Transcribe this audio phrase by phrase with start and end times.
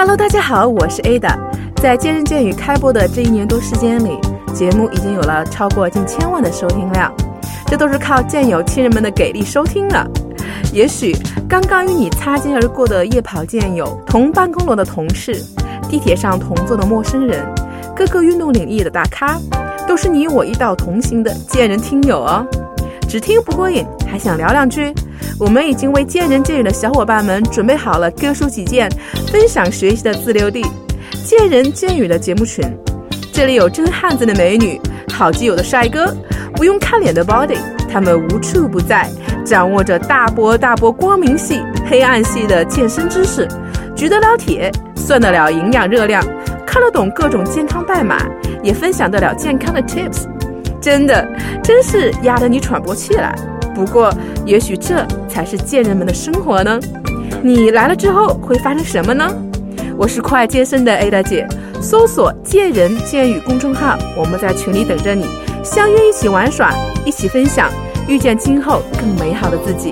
[0.00, 1.36] Hello，大家好，我是 Ada。
[1.76, 4.18] 在健人健语开播的这一年多时间里，
[4.54, 7.12] 节目已经有了超过近千万的收听量，
[7.66, 10.08] 这都是靠健友亲人们的给力收听了。
[10.72, 11.14] 也许
[11.46, 15.38] 刚刚与你擦肩而过的夜跑健友、同办公楼的同事、
[15.90, 17.46] 地铁上同坐的陌生人、
[17.94, 19.38] 各个运动领域的大咖，
[19.86, 22.46] 都是你我一道同行的健人听友哦。
[23.10, 24.94] 只听不过瘾，还想聊两句？
[25.36, 28.88] 我们已经为见人见语的小伙伴们准备好了各抒己见、
[29.32, 30.64] 分享学习的自留地——
[31.26, 32.64] 见人见语的节目群。
[33.32, 34.80] 这里有真汉子的美女，
[35.12, 36.14] 好基友的帅哥，
[36.54, 37.56] 不用看脸的 body，
[37.92, 39.10] 他们无处不在，
[39.44, 43.48] 掌握着大波大波光明系、黑暗系的健身知识，
[43.96, 46.24] 举得了铁，算得了营养热量，
[46.64, 48.24] 看得懂各种健康代码，
[48.62, 50.26] 也分享得了健康的 tips。
[50.80, 51.28] 真的，
[51.62, 53.34] 真是压得你喘不过气来。
[53.74, 54.12] 不过，
[54.44, 56.78] 也许这才是贱人们的生活呢。
[57.42, 59.26] 你来了之后会发生什么呢？
[59.96, 61.46] 我是快健身的 Ada 姐，
[61.80, 65.26] 搜索“贱人贱语”公众号，我们在群里等着你，
[65.62, 67.70] 相约一起玩耍，一起分享，
[68.08, 69.90] 遇见今后更美好的自己。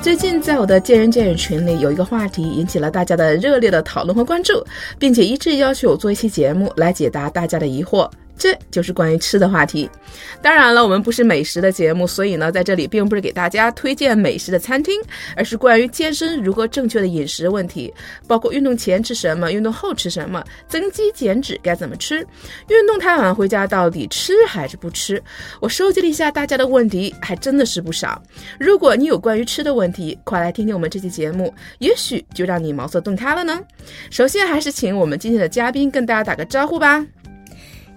[0.00, 4.64] 最近在我的见人见语群里，有一个话题引起了大家的热烈的讨论和关注，
[4.98, 8.08] 并且一致要求我做一期节目来解答大家的疑惑。
[8.38, 9.90] 这就是关于吃的话题。
[10.40, 14.94] 当然了，我们不是美食的节目，所以呢，在这里并不是给大家推荐美食的餐厅，
[15.36, 17.92] 而是关于健身如何正确的饮食问题，
[18.26, 22.26] 包括运动前吃什么，运动后吃什么，增肌减脂该怎么吃，
[22.68, 25.22] 运动太晚回家到底吃还是不吃。
[25.60, 28.22] 我收集了一下大家的问题，还真的是不少。
[28.58, 33.60] 如果你有关于吃的问题，快来听听我们这期节目，也许就让你茅塞顿开了呢。
[34.10, 37.04] 首先，还是请我们今天的嘉宾跟大家打个招呼吧。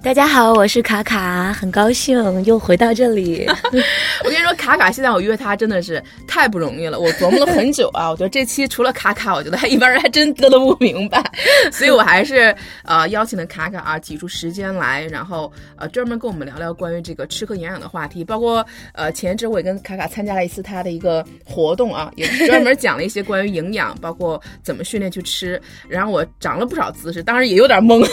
[0.04, 3.46] 大家好，我是卡卡，很高兴又回到这里。
[4.26, 8.10] 我跟你说，卡卡现在我约他真的是太不容易了，我琢磨了很久啊。
[8.12, 11.24] 我觉得这期除了卡卡，我觉得还一般人还真得的不明白，
[11.72, 12.54] 所以我还是
[12.84, 18.24] 呃邀请了卡卡啊，挤出时间来，然后呃专门跟我们聊聊关于这个吃喝营养的话题。
[18.24, 25.62] 包括呃前一阵我也跟卡卡参加了一次他的一个活动啊，也专门讲了一些关于营养，包括怎么训练去吃。
[25.88, 28.04] 然后我长了不少姿势，当然也有点懵，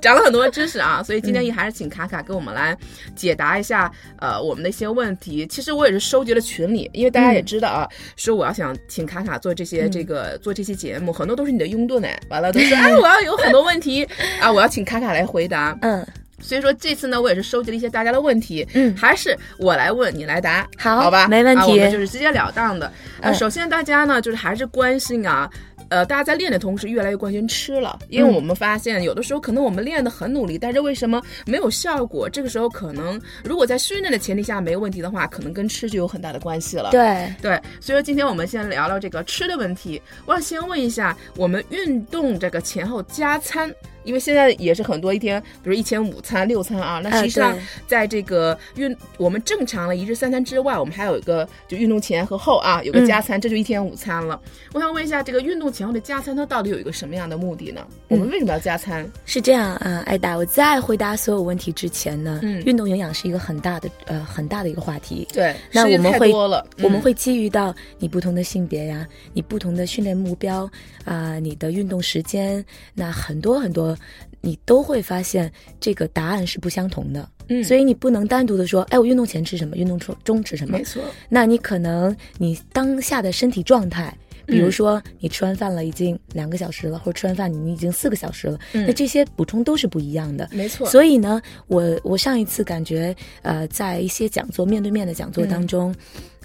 [0.00, 0.85] 长了很多知识啊。
[0.86, 2.76] 啊，所以今天也还是请卡卡给我们来
[3.16, 5.44] 解答一下，呃，我们的一些问题。
[5.48, 12.06] 其实我也是收集了群里，因为大家也知道啊，说我要想请卡卡做这些这个做这期节目，很多都是你的拥趸呢。
[12.28, 14.06] 完了都说， 哎，我要有很多问题
[14.40, 15.76] 啊，我要请卡卡来回答。
[15.82, 16.06] 嗯，
[16.40, 22.92] 所以说这次呢，我也是收集了一些大家的问题，嗯，还是我来问你来答，好，好吧，没问题，我们就是直截了当的。
[23.20, 25.50] 呃，首先大家呢，就是还是关心啊。
[25.88, 32.28] 呃，大家在练的同时，越来越关心吃了，因为我们发现有的时候可能我们练的很努力，但是为什么没有效果？
[32.28, 36.90] 这个时候可能如果在训练的前提下没有问题的话，可能跟吃就有很大的关系了。
[36.90, 40.00] 对对，所以说今天我们先聊聊这个吃的问题。
[40.24, 43.72] 我想先问一下，我们运动这个前后加餐。
[44.06, 54.40] 因为现在也是很多一天，比如一天五餐、六餐啊，那实际上在这个运我们正常的一日三餐之外，我们还有一个就运动前和后啊，有个加餐，这就一天午餐了。
[54.72, 57.84] 我想问一下，这个运动前后的加餐，它到底有一个什么样的目的呢？
[58.06, 59.04] 我们为什么要加餐？
[59.24, 65.26] 是这样啊，艾达，我在回答所有问题之前呢，嗯，运动营养是一个很大的呃很大的一个话题。
[65.32, 70.70] 对，那我们会我们会基于到你不同的性别呀，你不同的训练目标
[71.04, 72.64] 啊，你的运动时间，
[72.94, 73.95] 那很多很多。
[74.40, 81.02] 你都会发现这个答案是不相同的，嗯，所以你不能单独的说，哎，我运动前吃什么，运动中中吃什么，没错。
[81.28, 90.88] 那你可能你当下的身体状态，比如说你吃完饭了已经两个小时了，或者吃完饭你已经四个小时了，那这些补充都是不一样的，没错。
[90.88, 95.92] 所以呢，我我上一次感觉，呃，在一些讲座面对面的讲座当中，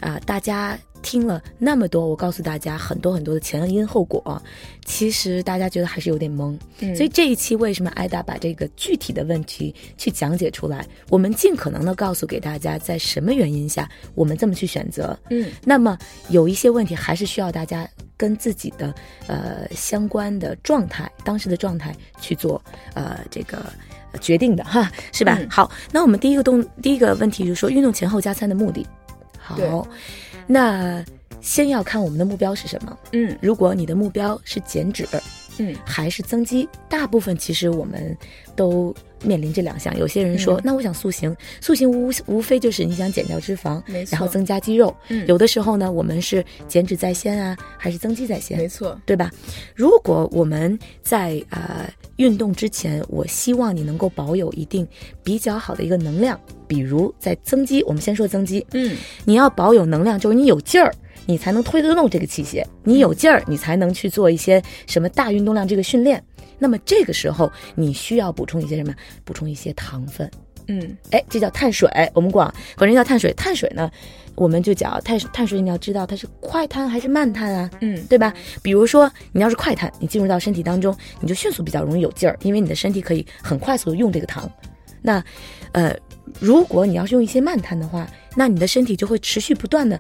[0.02, 0.78] 啊，大家。
[1.04, 4.40] 听了那么多，我告诉大家很多很多的前因后果，
[4.86, 6.56] 其实大家觉得还是有点懵。
[6.96, 10.86] 所以这一期为什么艾达把这个具体的问题去讲解出来？
[11.10, 15.18] 我们尽可能的告诉给大家，在什么原因下我们这么去选择。
[15.32, 15.98] 嗯，那么
[16.30, 18.94] 有一些问题还是需要大家跟自己的
[19.26, 22.64] 呃相关的状态、当时的状态去做
[22.94, 23.74] 呃这个
[24.20, 25.40] 决定的哈，是吧？
[25.50, 28.86] 好，那我们第一个动第一个问题就是说运动前后加餐的目的。
[29.56, 29.88] 好。
[30.48, 31.04] 那
[31.42, 32.98] 先要看我们的目标是什么。
[33.14, 35.08] 嗯，如果你的目标是减脂，
[35.58, 38.16] 嗯，还是增肌，大部分其实我们
[38.56, 39.96] 都面临这两项。
[39.98, 44.96] 有些人说，嗯那我想塑形，塑形无无非就是你想减掉脂肪，然后增加肌肉。
[45.10, 48.58] 嗯有的时候呢，我们是减脂在先啊，还是增肌在先？
[48.58, 49.30] 没错，对吧？
[49.76, 51.88] 如果我们在呃
[52.22, 54.88] 运动之前，我希望你能够保有一定
[55.24, 58.96] 比较好的一个能量，比如在增肌，我们先说增肌，嗯，
[59.26, 60.94] 你要保有能量，就是你有劲儿，
[61.26, 66.24] 你才能推得动这个器械，你有劲儿，你才能去做一些什么大运动量这个训练。
[66.60, 68.94] 那么这个时候，你需要补充一些什么？
[69.26, 70.30] 补充一些糖分。
[70.68, 71.90] 嗯，哎，这叫碳水。
[72.14, 73.34] 我们管管这叫碳水。
[73.34, 73.90] 碳水呢，
[74.36, 77.70] 我们就讲碳碳水，你要知道它是快碳还是慢碳啊？
[77.82, 78.34] 嗯，对吧？
[78.62, 84.50] 比如说，你要是快碳，你进入到身体当中，你就迅速比较容易有劲儿，因为你的身体可以很快速的用这个糖。
[85.02, 85.24] 那，
[85.74, 85.96] 呃，
[86.40, 90.00] 如果你要是用一些慢碳的话，那你的身体就会持续不断的、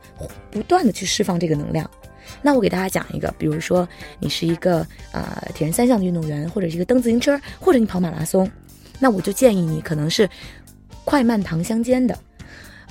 [0.50, 1.90] 不断的去释放这个能量。
[2.42, 3.88] 那我给大家讲一个，比如说
[4.20, 8.50] 你是一个呃铁人三项的运动员，或者是一个蹬自行车，或者你跑马拉松，
[9.00, 10.30] 那我就建议你可能是
[11.04, 12.18] 快慢糖相间的，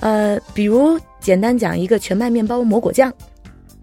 [0.01, 3.11] 呃，比如简单讲一个全麦面包抹果酱。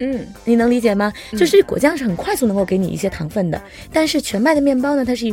[0.01, 1.11] 嗯，你能理解吗？
[1.33, 3.61] 就是果酱是很快速能够给你一些糖分的，
[3.91, 5.25] 但是全麦的面包呢，它是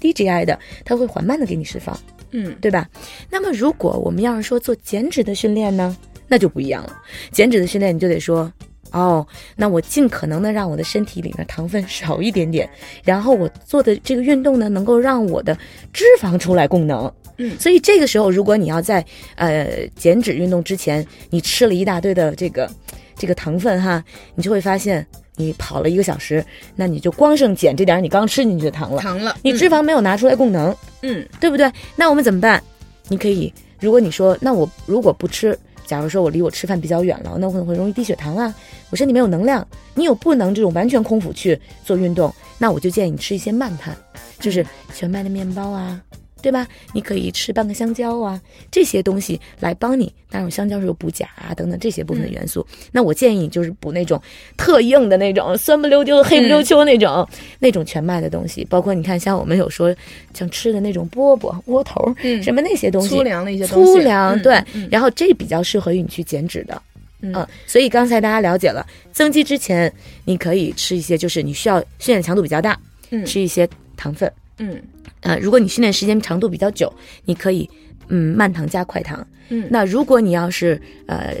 [0.00, 1.98] 低 GI 的，它会缓慢的给你释放，
[2.30, 2.88] 嗯，对吧？
[3.28, 5.94] 那么如果我们要是说做减脂的训练呢，
[6.28, 6.96] 那就不一样了。
[7.30, 8.50] 减脂的训练你就得说，
[8.92, 12.68] 哦，那我尽可能的让我的身体里面糖分少一点点，
[13.04, 15.56] 然后我做的这个运动呢，能够让我的
[15.92, 17.12] 脂肪出来供能。
[17.38, 19.04] 嗯所以这个时候，如果你要在
[19.34, 22.70] 呃减脂运动之前，你吃了一大堆的这个
[23.14, 24.02] 这个糖分哈，
[24.34, 26.42] 你就会发现，你跑了一个小时，
[26.74, 31.70] 那你就光剩减这点儿你刚吃进去的糖了，糖了，你脂肪没有拿出来供能，嗯，对不对？
[31.94, 32.62] 那我们怎么办？
[33.08, 38.54] 你可以，如果你说，那我如果不吃，假如说我离我吃饭比较远了，那我可能会容易低血糖啊，
[38.90, 43.96] 我身体没有能量，你有不能这种完全空腹去做运动，那我就建议你吃一些慢碳，
[44.40, 46.02] 就是全麦的面包啊。
[46.42, 46.66] 对吧？
[46.92, 48.40] 你可以吃半个香蕉啊，
[48.70, 50.12] 这些东西来帮你。
[50.30, 52.64] 当然，香蕉是有补钾啊等等这些部分的元素。
[52.92, 54.20] 那我建议你就是补那种
[54.56, 57.26] 特硬的那种酸不溜丢、黑不溜秋那种、
[57.58, 58.64] 那种全麦的东西。
[58.66, 59.94] 包括你看，像我们有说
[60.34, 66.80] 像吃的那种饽饽、窝头，嗯什么那些东西，粗粮的一些东西，粗粮，嗯对，嗯然后这比较适合于你去减脂的。
[67.22, 69.90] 嗯所以刚才大家了解了，增肌之前
[70.24, 72.78] 你可以吃一些，就是你需要训练强度比较大，
[73.10, 73.66] 嗯吃一些
[73.96, 74.30] 糖分。
[74.58, 74.80] 嗯
[75.26, 76.92] 呃，如果你训练时间长度比较久，
[77.24, 77.68] 你可以
[78.08, 79.26] 嗯慢糖加快糖。
[79.48, 81.34] 嗯，那如果你要是呃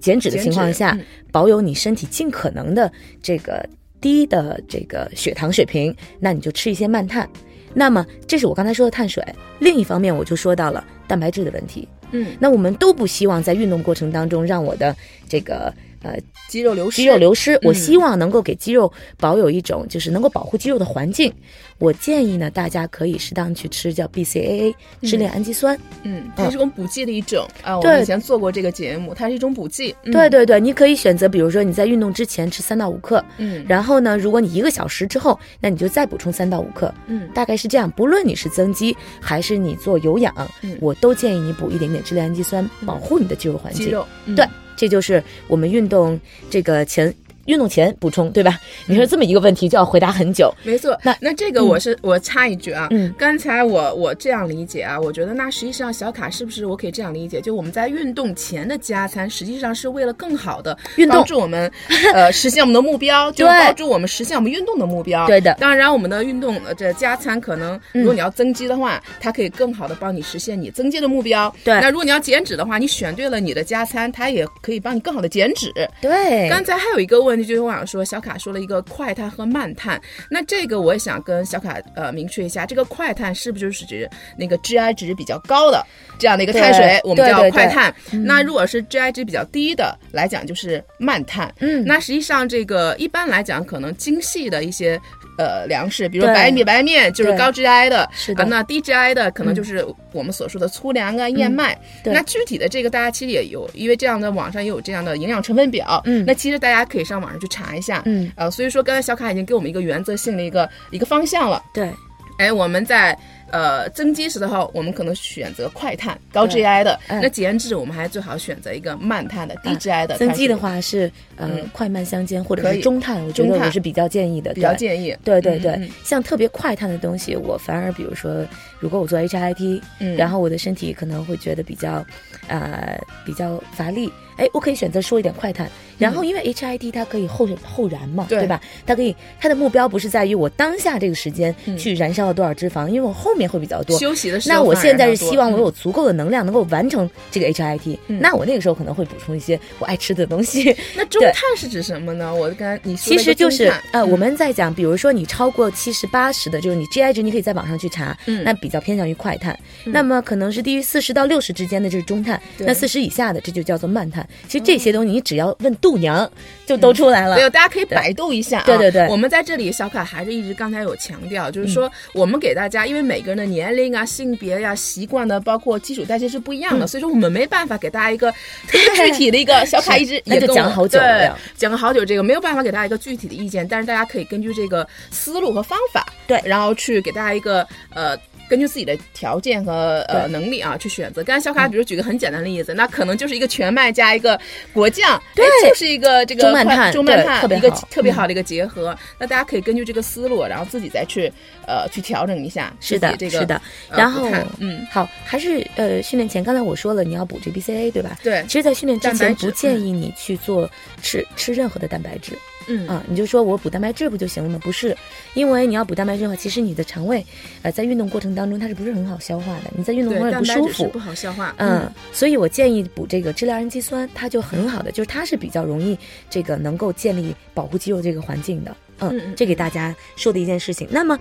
[0.00, 0.98] 减脂的情况下，
[1.30, 2.90] 保有你身体尽可能的
[3.22, 3.68] 这个
[4.00, 7.28] 低的这个血糖水平，那你就吃一些慢碳。
[7.72, 9.24] 那么这是我刚才说的碳水。
[9.58, 11.88] 另一方面，我就说到了蛋白质的问题。
[12.12, 14.94] 嗯，那我们都不希望在运动过程当中让我的
[15.28, 16.16] 这个呃
[16.48, 21.32] 肌肉流失，肌肉流失，我嗯希望能够给肌肉保有一种就是能够保护肌肉的环境。
[21.78, 24.72] 我建议呢，大家可以适当去吃叫 BCAA
[25.02, 25.76] 支链氨基酸。
[26.04, 27.76] 嗯，它是种补剂的一种啊。
[27.76, 29.94] 我对们以前做过这个节目，它是一种补剂。
[30.04, 37.90] 嗯对，对对，你可以选择，比如说你在运动之前吃三到五克，嗯然后呢，如果你一个小时之后，那你就再补充三到五克，嗯大概是这样。
[37.90, 43.86] 不论你是增肌还是你做有氧，嗯我都建议你补一点点支链氨基酸，保护你的肌肉环境。
[43.86, 46.18] 肌肉，嗯对，这就是我们运动
[46.50, 47.12] 这个前
[47.46, 48.58] 运动前补充，对吧？
[48.86, 50.52] 你说这么一个问题就要回答很久。
[50.62, 61.70] 没错，那那这个我是、我插一句啊，嗯刚才我我这样理解啊，我觉得那实际上小卡是不是我可以这样理解，就我们在运动前的加餐，实际上是为了更好的运动帮助我们
[62.12, 65.26] 呃 实现我们的目标， 就帮助我们实现我们运动的目标。
[65.26, 71.54] 对的当然我们的运动呃这加餐可能嗯如果你要增肌的话，它可以更好的帮你实现你增肌的目标。
[71.64, 75.72] 对那如果你要减脂的话，你选对了你的加餐，它也可以帮你更好的减脂。
[76.00, 80.00] 对，刚才还有一个问题，就是我想说，小卡说了一个快碳和慢碳，
[80.30, 85.84] 那这个我也想跟小卡呃明确一下，这个快碳是不是就是指那个 GI 值比较高的
[86.18, 87.94] 这样的一个碳水，我们叫对对对快碳？
[88.24, 91.52] 那如果是 GI 值比较低的来讲，就是慢碳。
[91.60, 95.00] 嗯那实际上这个一般来讲，可能精细的一些。
[95.36, 101.76] 呃，粮食，比如对白米、白面就是高 GI 的，是的嗯啊那低 GI 的可能就是我们所说的粗粮啊、燕麦。
[102.02, 106.00] 对那具体的这个大家其实也有，因为这样的网上也有这样的营养成分表。
[106.04, 108.02] 嗯那其实大家可以上网上去查一下。
[108.06, 111.62] 嗯，呃，所以说刚才小卡已经给我们一个原则性的一个一个方向了。
[111.72, 111.90] 对
[112.38, 113.16] 哎，我们在
[113.54, 117.20] 呃增肌时的话，我们可能选择快碳高 GI 的；嗯。
[117.22, 120.16] 那减脂，我们还最好选择一个慢碳的低啊 GI 的。
[120.18, 121.68] 增肌的，话是呃、嗯。
[121.72, 123.66] 快慢相间或者是中碳，我觉得中碳。
[123.68, 125.16] 我是比较建议的，比较建议。
[125.24, 128.44] 对对对，像特别快碳的东西，我反而比如说，
[128.80, 130.16] 如果我做 HIT，、嗯。
[130.16, 132.04] 然后我的身体可能会觉得比较，
[132.48, 135.70] 呃，比较乏力，哎，我可以选择说一点快碳。
[135.96, 138.60] 然后因为 HIT 它可以后后燃嘛，嗯对吧？
[138.84, 143.98] 它可以，它的目标不是在于我当下这个时间嗯去燃烧了多少脂肪，因为我后面面会比较多。
[143.98, 150.74] 休息的时候，那我现在是希望我有嗯足够的能量能够完成这个 HIT，、嗯那我那个时候可能会补充一些我爱吃的东西。
[150.96, 152.34] 那中碳是指什么呢？
[152.34, 159.56] 我刚才你说其实就是呃，嗯我们在讲，比如说你超过七十八十的，就是你 GI 值，你可以在网上去查，嗯那比较偏向于快碳。
[159.84, 164.23] 那么可能是低于四十到六十之间的，就是中碳；那四十以下的，这就叫做慢碳。
[164.48, 166.30] 其实这些东西你只要问度娘，
[166.66, 167.36] 就都出来了。
[167.36, 168.64] 对，大家可以百度一下啊。
[168.66, 178.30] 对对对我们在这里，小卡还是一直刚才有强调，就是说我们给大家，因为每个人的年龄啊、性别呀、习惯呢，包括基础代谢是不一样的，所以说我们没办法给大家一个
[178.66, 179.64] 特别具体的一个。
[179.66, 188.16] 小卡一直 那也跟我就讲好久对讲了好久这个，没有办法给大家一个具体的意见，但是大家可以根据这个思路和方法，对然后去给大家一个呃。
[188.48, 191.22] 根据自己的条件和呃能力啊去选择。
[191.24, 194.38] 刚才小卡比如举个很简单的例子，那可能就是一个全麦加一个
[194.72, 195.44] 果酱，对。
[195.44, 198.96] 哎就是一个这个快中慢碳中慢碳对一个特别好的一个结合。
[199.18, 201.32] 那大家可以根据这个思路，然后自己再去
[201.66, 203.60] 呃去调整一下是的这个是的。
[203.90, 204.86] 呃然后嗯。
[204.90, 208.18] 好，还是呃训练前，刚才我说了你要补这 BCA 对吧？
[208.22, 208.44] 对。
[208.46, 210.70] 其实，在训练之前不建议你去做
[211.02, 212.32] 吃吃任何的蛋白质。
[212.68, 214.58] 嗯啊，你就说我补蛋白质不就行了吗？
[214.62, 214.96] 不是，
[215.34, 217.24] 因为你要补蛋白质的话，其实你的肠胃，
[217.62, 219.70] 呃，在运动过程当中它是不是很好消化的？
[219.76, 221.54] 你在运动对会不舒服不，好消化。
[221.58, 225.98] 嗯，所以我建议补这个支链氨基酸，它就很好的，就是它是比较容易
[226.30, 228.76] 这个能够建立保护肌肉这个环境的。
[229.00, 230.86] 嗯这给大家说的一件事情。
[230.90, 231.18] 那么，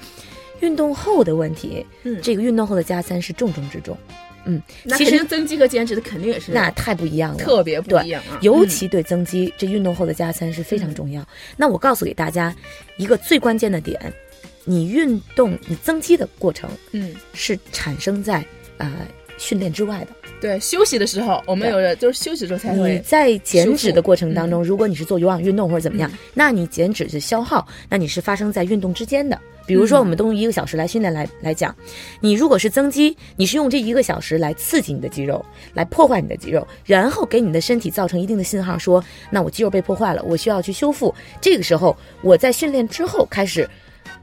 [0.59, 3.97] 运动后的问题，嗯这个运动后的加餐是重中之重。
[4.45, 8.39] 嗯，那其实增肌和减脂的肯定也是那太不一样了，特别不一样啊。
[8.41, 8.67] 尤嗯。
[8.67, 11.25] 其对增肌，这运动后的加餐是非常重要。
[11.55, 12.53] 那我告诉给大家
[12.97, 13.99] 一个最关键的点：
[14.65, 18.43] 你运动、你增肌的过程嗯，是产生在
[18.77, 18.91] 呃
[19.37, 20.07] 训练之外的。
[20.41, 24.51] 对，休息的时候我们有的就是休息的时候才你会在减脂的过程当嗯。
[24.51, 29.39] 中，如果你是做有氧运动或者怎么样，那你减脂是消耗，那你是发生在运动之间的。
[29.65, 31.75] 比如说，嗯我们都用一个小时来训练来来讲，
[32.19, 35.43] 你如果是增肌，你是用这一个小时来刺激你的肌肉，
[35.73, 41.13] 来破坏你的肌肉，然后给你的身体造成一定的信号，说那我肌肉被破坏了，我需要去修复。
[41.41, 43.69] 这个时候，我在训练之后开始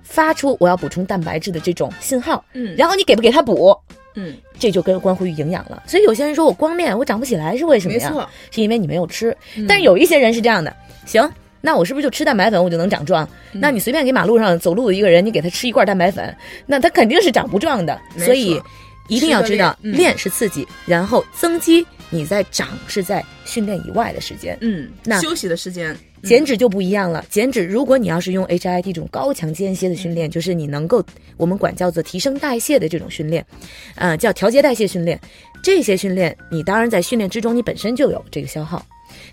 [0.03, 3.77] 发出我要补充蛋白质的这种信号，嗯然后你给不给他补？
[4.17, 5.85] 嗯，这就跟关乎于营养了。
[5.87, 8.11] 所以有些人说我光练我长不起来是为什么呀？
[8.11, 9.35] 没错，是因为你没有吃。
[9.69, 10.75] 但是有一些人是这样的，
[11.07, 13.29] 行，那我是不是就吃蛋白粉我就能长壮？
[13.53, 16.35] 嗯那你随便给马路上走路的一个人，你给他吃一罐蛋白粉，
[16.67, 18.01] 那他肯定是长不壮的。
[18.17, 18.61] 所以
[19.09, 24.57] 一定要知道，练嗯练是刺激，然后增肌你在长是在训练以外的时间。
[24.61, 27.25] 嗯，那休息的时间减脂就不一样了。
[27.29, 31.03] 减脂，如果你要是用 HIT 这种高强间歇的训练，就是你能够
[31.37, 33.45] 我们管叫做提升代谢的这种训练，
[33.97, 35.19] 呃，叫调节代谢训练。
[35.63, 38.85] 这些训练，你当然在训练之中你本身就有这个消耗，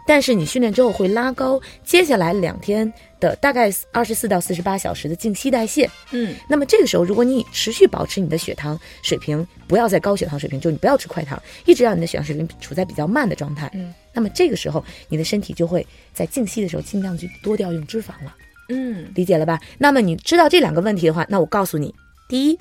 [0.07, 5.87] 但是你训练之后会拉高接下来两天的大概二十四到四十八小时的静息代谢。
[6.11, 13.69] 嗯那么这个时候，如果你持续保持你的血糖水平不要在高血糖水平，就你不要吃快糖，一直让你的血糖水平处在比较慢的状态。
[13.73, 18.33] 嗯，那么这个时候，你的身体就会在静息的时候尽量去多调用脂肪了，
[18.69, 19.59] 嗯理解了吧？
[19.77, 21.93] 那么你知道这两个问题的话，那我告诉你，
[22.29, 22.57] 第一，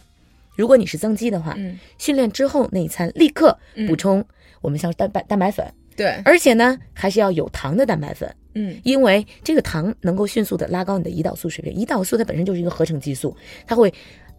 [0.57, 4.25] 如果你是增肌的话，嗯，训练之后那一餐立刻嗯补充
[4.61, 5.65] 我们像蛋白蛋白粉，
[5.97, 8.33] 对，而且呢还是要有糖的蛋白粉。
[8.59, 13.37] 嗯因为这个糖能够迅速的拉高你的胰岛素水平，胰岛素它本身就是一个合成激素，
[13.67, 13.93] 它会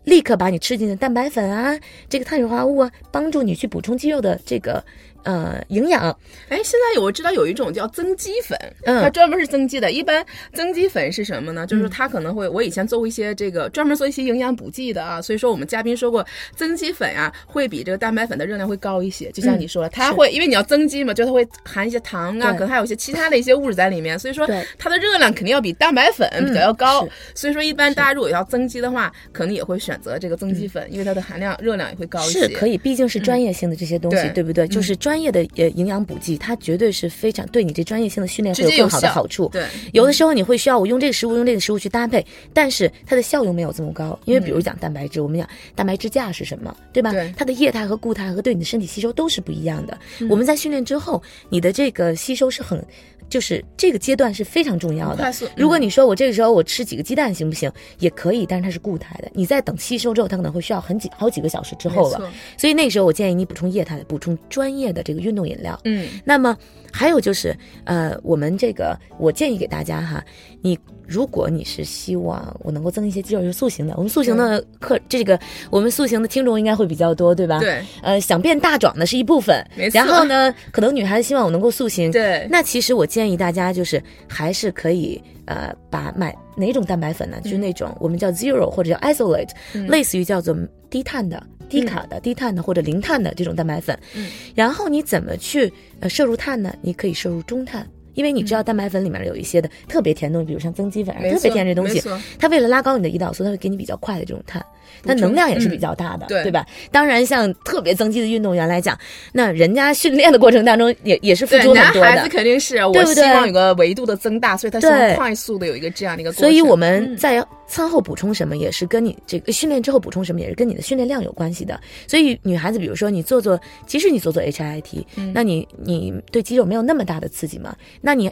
[0.06, 1.78] 立刻把你吃进的蛋白粉啊，
[2.10, 4.84] 这个碳水化合物啊，帮助你去补充肌肉的这个
[5.27, 6.10] 呃营养。
[6.48, 9.91] 哎，现在有我知道有一种叫增肌粉，嗯它专门是增肌的。
[9.91, 11.67] 一般增肌粉是什么呢？
[11.67, 19.29] 就是它可能会，我以前做过一些这个专门做一些营养补剂的啊，所以说我们嘉宾说过，增肌粉啊会比这个蛋白粉的热量会高一些。
[19.31, 27.03] 就像你说的，它会因为你要增肌嘛，就它会含一些糖啊，可能还有一些其他的一些物质在里面，所以说它的热量肯定要比蛋白粉比较要高。
[27.05, 32.39] 是所以说一般大家如果要增肌的话，可能也会选择这个增肌粉，因为它的含量热量也会高一些。
[32.41, 34.67] 是可以，毕竟是专业性的这些东西，对对不对？
[34.67, 39.50] 就是专业的呃营养补剂，它绝对是非常对你这专业性的训练会有更好的好处。
[39.50, 47.12] 对，有的时候你会需要我用这个食物用这个食物去搭配，但是它的效用没有这么高，因为比如讲蛋白质，我们讲蛋白质价是什么，对吧？
[47.12, 49.98] 对它的液态和固态和对你的身体吸收都是不一样的。
[50.30, 52.84] 我们在训练之后，你的这个吸收是很。
[53.29, 55.17] 就是这个阶段是非常重要的。
[55.17, 57.72] 快速如果你说我这个时候我吃几个鸡蛋行不行？
[58.00, 59.29] 也可以，但是它是固态的。
[59.34, 62.31] 你在等吸收之后，它可能会需要很几好几个小时之后了。
[62.57, 65.79] 所以那个时候我建议你补充液态的，补充专业的这个运动饮料。
[65.84, 66.57] 嗯那么
[66.91, 70.24] 还有就是，呃，我们这个我建议给大家哈，
[70.62, 70.77] 你
[71.08, 75.40] 如果你是希望我能够增一些肌肉，就是塑形的，我们塑形的课，这个
[75.72, 77.60] 我们塑形的听众应该会比较多，对吧？。
[77.60, 87.38] 对呃，想变大壮的是一部分，没错然后呢， 可能女孩子希望我能够塑形，对那其实我建议大家就是还是可以呃，把买哪种蛋白粉呢？
[87.42, 89.50] 就是那种我们叫 zero 或者叫 isolate，、
[89.88, 90.56] 类似于叫做
[90.90, 93.98] 低碳的低卡的、低碳的或者零碳的这种蛋白粉。
[94.14, 95.72] 嗯，然后你怎么去
[96.02, 96.74] 呃摄入碳呢？
[96.82, 97.88] 你可以摄入中碳。
[98.18, 102.02] 因为你知道蛋白粉里面有一些的特别甜的东西，比如像增肌粉啊，特别甜这东西，
[102.40, 104.66] 它为了拉高你的胰岛素，它会给你比较快的这种碳，
[105.04, 106.66] 它能量也是比较大的，对吧？
[106.92, 108.98] 当然，像特别增肌的运动员来讲，
[109.32, 112.10] 那人家训练的过程当中也也是付出很多的。
[112.10, 116.32] 男孩子肯定是，我希望有个维度的增大，所以他希望快速的有一个这样的一个。
[116.32, 121.80] 所以我们在餐后补充什么，也是跟你这个训练之后补充什么，也是跟你的训练量有关系的。
[122.08, 127.76] 所以女孩子，比如说你做做，即使你做做 HIIT，那你你对肌肉没有那么大的刺激嘛？
[128.08, 128.32] 那你。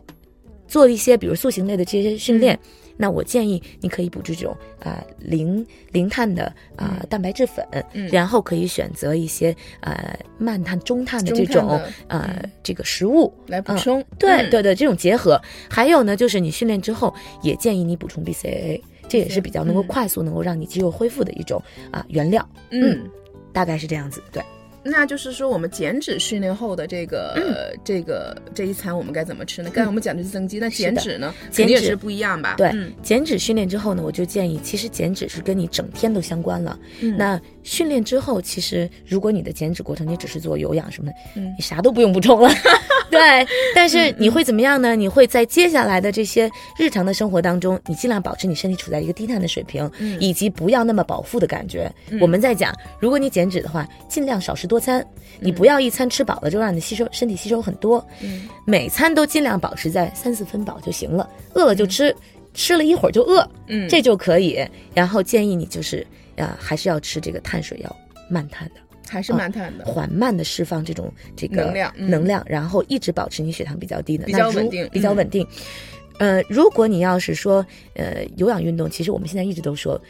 [0.68, 2.60] 做一些比如塑形类的这些训练，
[2.98, 7.64] 那我建议你可以补充这种啊零零碳的啊蛋白质粉，
[8.12, 14.04] 然后可以选择一些呃慢碳、中碳的这种呃这个食物来补充。
[14.18, 15.40] 对对对，这种结合。
[15.70, 17.14] 还有呢，就是你训练之后
[17.44, 22.44] 也建议你补充 BCAA，这也是比较能够快速能够让你肌肉恢复的一种啊原料。
[22.72, 23.08] 嗯，
[23.54, 24.20] 大概是这样子。
[24.32, 24.42] 对。
[24.88, 29.72] 那就是说，我们减脂训练后的这个这个这一餐，我们该怎么吃呢？
[29.74, 31.34] 刚才我们讲的是增肌，那减脂呢？
[31.50, 32.54] 减脂是不一样吧？
[32.56, 36.78] 对，减脂训练之后呢，我就建议，其实减脂是跟你整天都相关了。
[37.18, 42.50] 那训练之后，其实如果你的减脂过程你只是做有氧什么的，你啥都不用补充了。
[43.10, 44.96] 对，但是你会怎么样呢？
[44.96, 51.92] 你会在接下来的这些日常的生活当中，你尽量保持你身体处在一个低碳的水平，以及不要那么饱腹的感觉。
[52.22, 55.06] 我们在讲，如果你减脂的话，尽量少食多餐，
[55.40, 58.06] 你不要一餐吃饱了就让你吸收身体吸收很多，
[58.66, 62.16] 每餐都尽量保持在三四分饱就行了，饿了就吃，
[62.54, 64.64] 吃了一会儿就饿，嗯，这就可以。
[64.94, 66.06] 然后建议你就是。
[66.38, 67.96] 啊，还是要吃这个碳水，要
[68.30, 68.76] 慢碳的，
[69.08, 75.46] 还是慢碳的，缓慢的释放这种这个能量，能量，然后一直保持你血糖比较低的，比较稳定，比较稳定。
[76.20, 77.66] 呃，如果你要是说
[77.96, 80.02] 呃有氧运动，其实我们现在一直都说。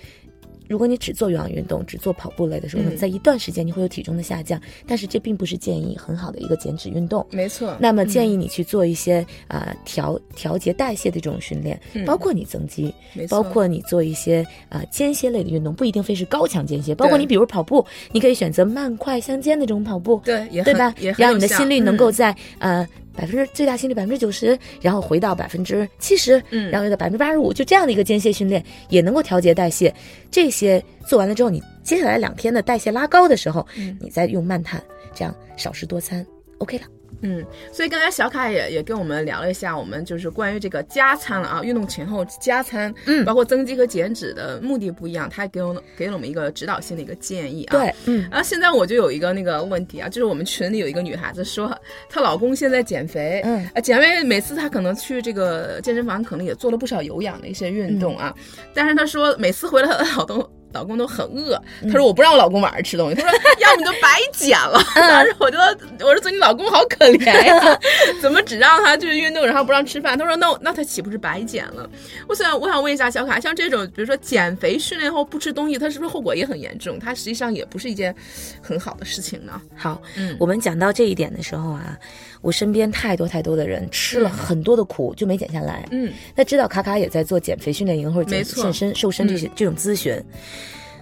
[0.67, 7.25] 如果你只做有氧运动，只做跑步类的时候，在一段时间你会有体重的下降，但是这并不是建议很好的一个减脂运动。
[7.31, 7.75] 没错。
[7.79, 12.93] 那么建议你去做一些啊调调节代谢的这种训练，包括你增肌，
[13.29, 16.95] 包括你做一些啊间歇类的运动，不一定非是高强间歇。
[16.95, 20.93] 包括你比如跑步，你可以选择慢快相间的这种跑步，对，对吧？
[21.17, 22.87] 让你的心率能够在呃。
[23.15, 29.93] 百分之最大心率百分之九十，然后回到百分之七十，嗯，然后又到百分之八十五，就这样的一个间歇训练，也能够调节代谢。
[30.29, 36.25] 这些做完了之后，你接下来两天的代谢拉高的时候，嗯，你再用慢碳，这样少食多餐
[36.57, 36.94] ，OK 了。
[37.21, 47.71] 嗯，所以刚才小卡也也跟我们聊了一下，我们就是关于这个加餐了啊，运动前后加餐，嗯，包括增肌和减脂的目的不一样，他给我给了我们一个指导性的一个建议啊。
[47.71, 48.27] 对，嗯。
[48.29, 51.75] 然后现在我就有一个那个问题啊，就是我们群里有一个女孩子说，
[52.09, 58.35] 她老公现在减肥，嗯，啊，减肥每次她可能去这个健身房，可能也做了不少有氧的一些运动啊，
[58.73, 60.47] 但是她说每次回来她的老公。
[60.75, 64.79] 老公都很饿，他说我不让我老公晚上吃东西，他说 要你就白减了。
[64.93, 65.57] 当时我就
[66.05, 67.79] 我说做你老公好可怜呀，
[68.21, 70.17] 怎么只让他就是运动，然后不让吃饭？
[70.17, 71.89] 他说那那他岂不是白减了？
[72.27, 76.99] 我想我想问一下小卡，像这种比如说减肥训练后不吃东西，他是不是后果也很严重？
[76.99, 78.13] 他实际上也不是一件
[78.61, 79.61] 很好的事情呢。
[79.75, 81.97] 好，嗯，我们讲到这一点的时候啊，
[82.45, 85.83] 我身边太多太多的人吃了很多的苦就没减下来。
[85.89, 90.15] 嗯，那知道卡卡也在做减肥训练营或者减健身瘦身这些这种咨询。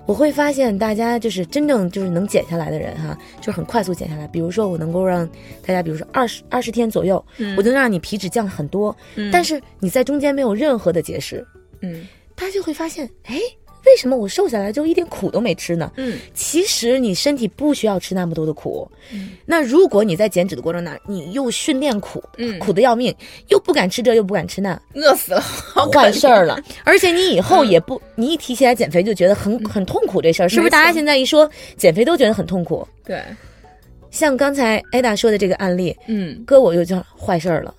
[0.05, 4.25] 我会发现，大家就是真正就是能减下来的人哈，就是很快速减下来。
[4.27, 5.27] 比如说，我能够让
[5.65, 7.23] 大家，比如说二十二十天左右，
[7.57, 8.95] 我能让你皮脂降很多，
[9.31, 11.45] 但是你在中间没有任何的节食，
[11.81, 13.37] 嗯，大家就会发现，哎。
[13.85, 15.91] 为什么我瘦下来就一点苦都没吃呢？
[15.97, 18.89] 嗯，其实你身体不需要吃那么多的苦。
[19.11, 23.13] 嗯，那如果你在减脂的过程当中，你又训练苦，嗯，苦的要命，
[23.49, 25.41] 又不敢吃这，又不敢吃那，饿死了，
[25.93, 26.57] 坏事儿了。
[26.83, 30.69] 而且你以后也不，你一提起来减肥就觉得很很痛苦，这事儿是不是？
[30.69, 32.87] 大家现在一说减肥都觉得很痛苦。
[33.03, 33.21] 对，
[34.11, 37.73] 像刚才艾达说的这个案例，嗯，哥我就叫坏事儿了。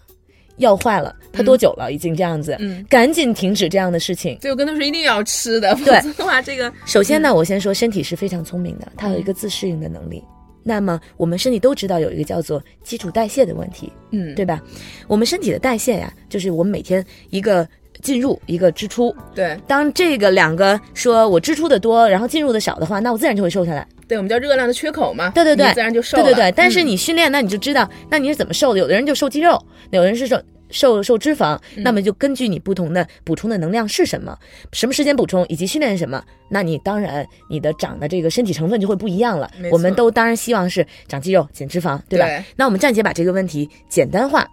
[0.59, 1.91] 要坏了，他多久了？
[1.93, 4.39] 已经这样子，嗯，赶紧停止这样的事情。
[4.41, 6.73] 对，我跟他说一定要吃的，对，的话这个。
[6.87, 10.23] 首先呢，我先说身体是非常聪明的，它有一个自适应的能力。
[10.63, 14.63] 那么我们身体都知道有一个叫做基础代谢的问题，嗯，对吧？
[15.07, 17.69] 我们身体的代谢呀，就是我们每天一个
[18.01, 19.15] 进入一个支出。
[19.35, 23.87] 对，当这个两个说我支出的多，然后进入的少的话，那我自然就会瘦下来。
[24.09, 25.31] 对，我们叫热量的缺口嘛。
[25.31, 26.23] 对对对，自然就瘦了。
[26.23, 28.79] 对对对，但是你训练，那你就知道，那你是怎么瘦的？
[28.79, 30.41] 有的人就瘦肌肉，有的人是瘦。
[30.71, 34.37] 瘦瘦脂肪，那么就根据你不同的补充的能量是什么，
[34.73, 39.49] 什么时间补充，以及训练什么，那你当然你的长的这个身体成分就会不一样了。
[39.71, 42.27] 我们都当然希望是长肌肉、减脂肪，对吧？
[42.57, 44.45] 那我们暂且把这个问题简单化。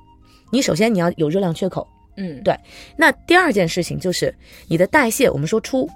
[0.51, 1.87] 你首先你要有热量缺口，
[2.17, 2.55] 嗯，对。
[2.95, 4.35] 那第二件事情就是
[4.67, 5.89] 你的代谢，我们说出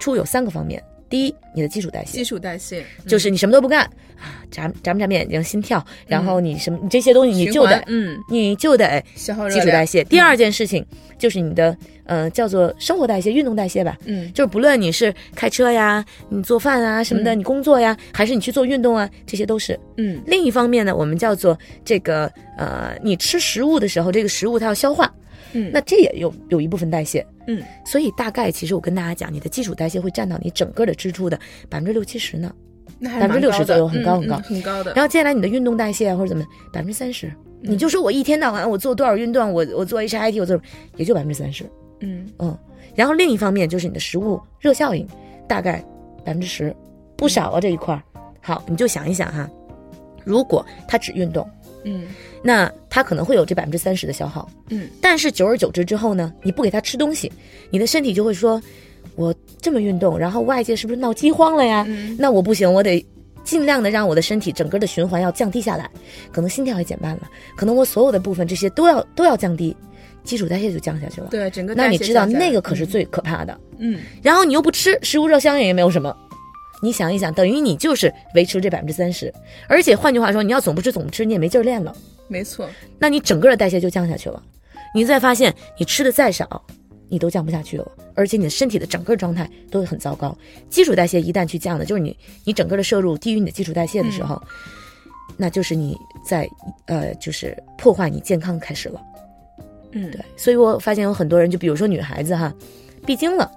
[0.00, 3.84] 出有三个方面，第一，你的基础代谢基，础代谢就是你什么都不干
[4.16, 10.04] 啊，眨眨不眨眼睛，心跳，然后你什么你这些东西你就得嗯你就得消耗基础代谢。
[10.04, 10.84] 第二件事情
[11.18, 13.96] 就是你的呃叫做生活代谢、运动代谢吧。
[14.04, 19.78] 嗯就是不论你是开车呀、你做饭啊什么的，嗯你工作呀，还是你去做运动啊，这些都是。
[19.96, 25.12] 嗯另一方面呢，我们叫做这个呃，你吃食物的时候，这个食物它要消化，
[25.52, 27.24] 嗯那这也有有一部分代谢。
[27.48, 31.36] 嗯，所以大概其实我跟大家讲，你的基础代谢会占到你整个的支出的
[31.68, 32.54] 百分之六七十呢。
[33.00, 34.92] 那还蛮60%高的左右很高嗯很高嗯很高的。
[34.94, 40.60] 然后接下来你的运动代谢啊或者怎么百分之三十，你就说我一天到晚我做多少运动，我我做 HIT 我做
[40.96, 41.64] 也就百分之三十，
[42.00, 42.56] 嗯嗯。
[42.94, 45.06] 然后另一方面就是你的食物热效应，
[45.46, 45.84] 大概
[46.24, 46.74] 百分之十，
[47.16, 48.02] 不少啊这一块儿。
[48.40, 49.48] 好，你就想一想哈，
[50.24, 51.48] 如果他只运动，
[51.84, 52.06] 嗯
[52.42, 54.50] 那他可能会有这百分之三十的消耗。
[54.70, 57.30] 嗯但是久而久之之后呢，你不给他吃东西，
[57.70, 58.60] 你的身体就会说，
[59.14, 59.32] 我
[59.62, 61.84] 这么运动，然后外界是不是闹饥荒了呀？
[61.88, 63.06] 嗯那我不行，我得
[63.44, 65.88] 尽量的让我的身体整个的循环要降低下来，
[66.32, 69.76] 可能心跳也减慢了，可能我所有的部分这些都要都要降低，
[70.24, 71.28] 基础代谢就降下去了。
[71.30, 73.56] 对整个那你知道那个可是最可怕的。
[73.78, 76.12] 嗯然后你又不吃，食物热效应也没有什么。
[76.80, 79.32] 你想一想，等于你就是维持这百分之三十，
[79.68, 81.92] 而且换句话说，你要总不吃总不吃，你也没劲儿练了。
[82.28, 84.42] 没错那你整个的代谢就降下去了。
[84.94, 86.64] 你再发现你吃的再少，
[87.08, 90.36] 你都降不下去了，而且你的身体的整个状态都会很糟糕。
[90.70, 94.40] 基础代谢一旦去降了，就是你你整个的摄入低于你的基础代谢的时候，
[95.36, 96.48] 那就是你在
[96.86, 99.00] 呃就是破坏你健康开始了。
[99.92, 102.52] 嗯对，所以我发现有很多人，就比如说女孩子哈，
[103.06, 103.50] 闭经了。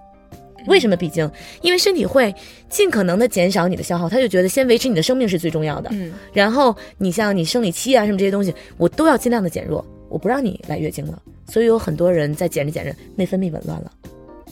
[0.68, 1.30] 为什么闭经？
[1.62, 2.34] 因为身体会
[2.70, 5.90] 尽可能的减少你的消耗，他就觉得先维持你的生命是最重要的。
[5.94, 11.22] 嗯然后你像你生理期啊什么这些东西，我都要尽量的减弱，我不让你来月经了。
[11.48, 13.92] 所以有很多人在减着减着内分泌紊乱了，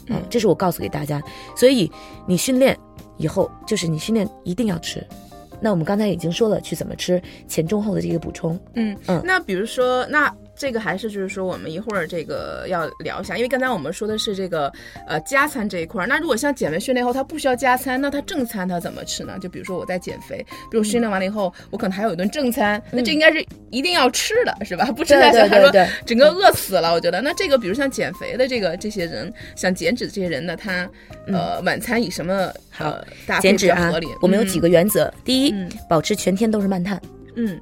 [0.08, 1.22] 啊嗯，这是我告诉给大家。
[1.56, 1.90] 所以
[2.28, 2.78] 你训练
[3.18, 5.06] 以后，就是你训练一定要吃。
[5.62, 8.60] 那我们刚才已经说了，去怎么吃前中后的这个补充。
[8.76, 10.34] 嗯嗯那比如说那。
[10.60, 14.72] 这个还是就是说，我们一会儿这个要聊一下，因为刚才我们说的是这个
[15.08, 16.06] 呃加餐这一块儿。
[16.08, 19.40] 那如果像减肥训练后，他不需要加餐，那他正餐他怎么吃呢？
[19.40, 24.92] 就比如说我在减肥，比如训练完了以后，我可能还有一顿正餐，那这应该是一定要吃的，是吧？
[24.92, 25.72] 不吃对下去，他说
[26.06, 26.92] 整个饿死了。
[26.92, 30.90] 我觉得，那这个比如像减肥的这个这些人，想减脂的这些人呢，他
[31.28, 35.10] 呃晚餐以什么呃搭配减脂啊比较合理？，我们有几个原则。
[35.24, 37.02] 第一，嗯保持全天都是慢碳。
[37.36, 37.62] 嗯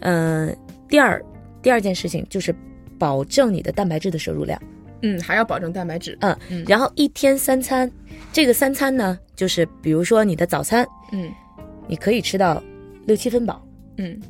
[0.00, 0.56] 嗯、
[0.88, 1.22] 第二，
[1.62, 2.54] 第二件事情就是
[2.98, 4.60] 保证你的蛋白质的摄入量。
[5.02, 6.16] 嗯，还要保证蛋白质。
[6.20, 7.90] 嗯，嗯然后一天三餐，
[8.32, 11.30] 这个三餐呢，就是比如说你的早餐，嗯
[11.88, 12.62] 你可以吃到
[13.06, 14.20] 六七分饱，嗯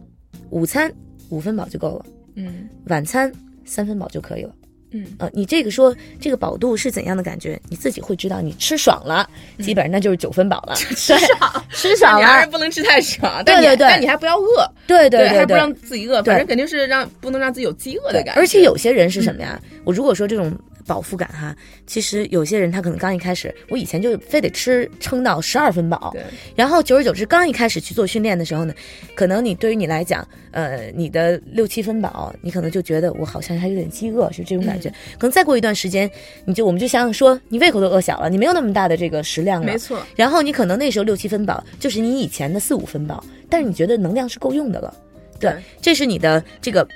[0.51, 0.93] 午餐
[1.29, 3.31] 五分饱就够了，嗯晚餐
[3.65, 4.55] 三分饱就可以了。
[4.93, 8.41] 嗯呃，你这个说这个饱肚是怎样的感觉，你自己会知道。
[8.41, 9.29] 你吃爽了，
[9.59, 10.75] 基本上那就是九分饱了。
[10.77, 15.73] 吃爽，吃爽了你还是，不能吃太爽，对对对但你还不要饿，对对对对还不让。
[15.75, 18.41] 自己饿，反正肯定是让不能让自己有饥饿的感觉。
[18.41, 19.61] 而且有些人是什么呀？
[19.85, 20.53] 我如果说这种
[20.87, 21.55] 饱腹感哈，
[21.87, 26.23] 其实有些人他可能刚一开始，我以前就非得吃撑到十二分饱，对，
[26.55, 28.75] 然后久而久之，刚一开始去做训练的时候呢，
[29.15, 34.91] 可能你对于你来讲，呃，你的六七分饱，你可能就觉得我好像还有点饥饿，是这种感觉。
[35.19, 36.11] 可能再过一段时间，
[36.45, 39.67] 你就我们就想想说，你胃口都饿小了，你没有那么大的这个食量了。
[39.67, 44.95] 没，错，然后你可能那时候六七分饱，就是你以前的四五分饱，但是你觉得能量是够用的了，
[45.39, 45.53] 对。
[45.81, 46.87] 这是你的这个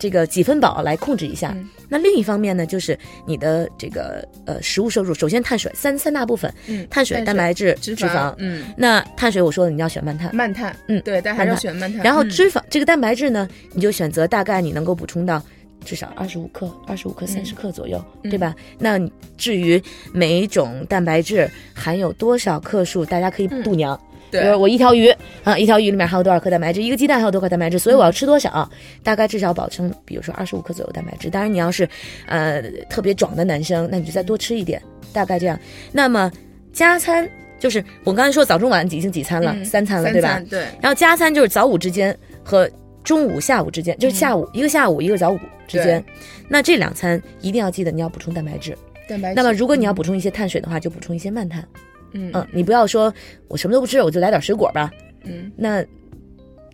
[0.00, 1.52] 这个几分饱来控制一下。
[1.56, 8.32] 嗯那另一方面呢，就是你的这个呃食物摄入，首先碳水三三大部分，嗯，碳水、蛋白质、脂脂肪。
[8.38, 10.32] 嗯，那碳水我说了，你要选慢碳。
[10.32, 12.00] 慢碳，嗯对，但还是要选慢碳。
[12.04, 15.42] 然后嗯脂肪、这个蛋白质呢，你就选择大概你能够补充到
[15.84, 18.54] 至少二十五克、二十五克、三十克左右，嗯对吧？
[18.78, 18.96] 那
[19.36, 19.82] 至于
[20.12, 23.96] 每一种蛋白质含有多少克数，大家可以度量。
[23.98, 25.08] 比对如我一条鱼
[25.44, 26.82] 啊，一条鱼里面还有多少克蛋白质？
[26.82, 27.78] 一个鸡蛋还有多少克蛋白质？
[27.78, 28.70] 所以我要吃多少？
[29.02, 31.28] 大概至少保证，比如说二十五克左右蛋白质。
[31.28, 31.88] 当然，你要是
[32.26, 34.80] 呃特别壮的男生，那你就再多吃一点，
[35.12, 35.58] 大概这样。
[35.92, 36.30] 那么
[36.72, 40.40] 加餐就是我刚才说早中晚已经几餐了，嗯三餐了，对吧？
[40.48, 42.70] 对，然后加餐就是早午之间和
[43.02, 46.02] 中午、下午之间，就是下午、一个下午一个早午之间。
[46.48, 48.76] 那这两餐一定要记得你要补充蛋白质。
[49.08, 49.34] 蛋白质。
[49.34, 51.66] 那么如果你要补充一些碳水的话，就补充一些慢碳。
[52.12, 53.12] 嗯嗯，你不要说
[53.48, 54.90] 我什么都不吃，我就来点水果吧。
[55.24, 55.84] 嗯那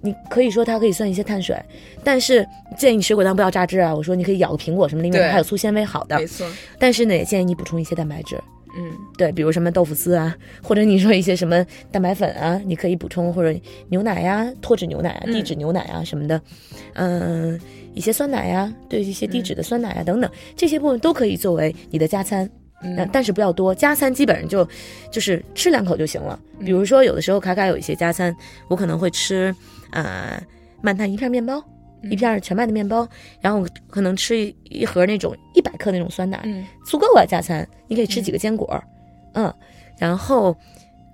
[0.02, 1.56] 你可以说它可以算一些碳水，
[2.04, 2.46] 但是
[2.76, 3.92] 建议你水果当然不要榨汁啊。
[3.94, 6.26] 我说你可以咬个苹果什么的，里面对还有粗纤维好的没。
[6.26, 6.46] 错，
[6.78, 8.36] 但是呢，也建议你补充一些蛋白质。
[8.78, 16.40] 嗯对，比如什么豆腐丝啊，或者你说一些什么蛋白粉啊，你可以补充，或者牛奶呀、脱脂牛奶啊、嗯低脂牛奶啊什么的，
[16.92, 17.58] 嗯、
[17.94, 22.48] 一些酸奶呀、对一些低脂的酸奶啊等等，这些部分都可以作为你的加餐。
[22.94, 24.68] 那但是不要多，加餐基本上就
[25.10, 26.38] 就是吃两口就行了。
[26.60, 28.34] 比如说有的时候卡卡有一些加餐，
[28.68, 29.54] 我可能会吃
[29.90, 30.40] 呃
[30.82, 31.62] 曼探一片面包，
[32.02, 33.08] 一片全麦的面包，
[33.40, 36.40] 然后可能吃一盒那种一百克那种酸奶，
[36.86, 37.66] 足够了加餐。
[37.88, 38.82] 你可以吃几个坚果，
[39.34, 39.52] 嗯，
[39.98, 40.56] 然后。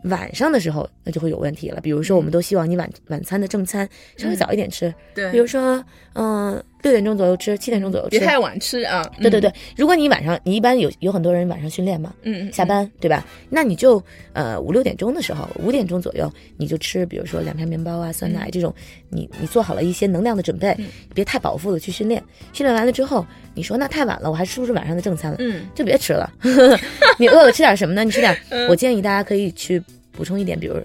[0.06, 1.80] 晚上的时候，那就会有问题了。
[1.80, 4.92] 比如说，我们都希望你晚晚餐的正餐稍微早一点吃。
[5.14, 5.80] 对，比如说，
[6.14, 9.08] 嗯，六点钟左右吃，七点钟左右吃，别太晚吃啊。
[9.20, 13.26] 对对对，如果你晚上，你一般有有很多人晚上训练嘛，嗯嗯，下班对吧？
[13.48, 18.74] 那你就呃五六点钟的时候，五点钟左右你就吃，比如说两片面包啊、酸奶这种，
[19.08, 20.76] 你你做好了一些能量的准备，
[21.14, 22.22] 别太饱腹的去训练。
[22.52, 26.32] 训练完了之后，你说那太晚了，我还吃不出晚上的正餐了，嗯，就别吃了。
[27.18, 28.04] 你饿了吃点什么呢？
[28.04, 28.36] 你吃点，
[28.68, 29.82] 我建议大家可以去。
[30.14, 30.76] 补充一点，比如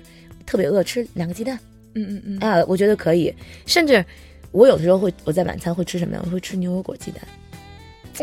[0.45, 1.59] 特别饿，吃两个鸡蛋。
[1.95, 2.39] 嗯嗯嗯。
[2.39, 3.31] 啊，我觉得可以。
[3.65, 4.03] 甚至
[4.51, 6.21] 我有的时候会，我在晚餐会吃什么呀？
[6.25, 7.21] 我会吃牛油果鸡蛋。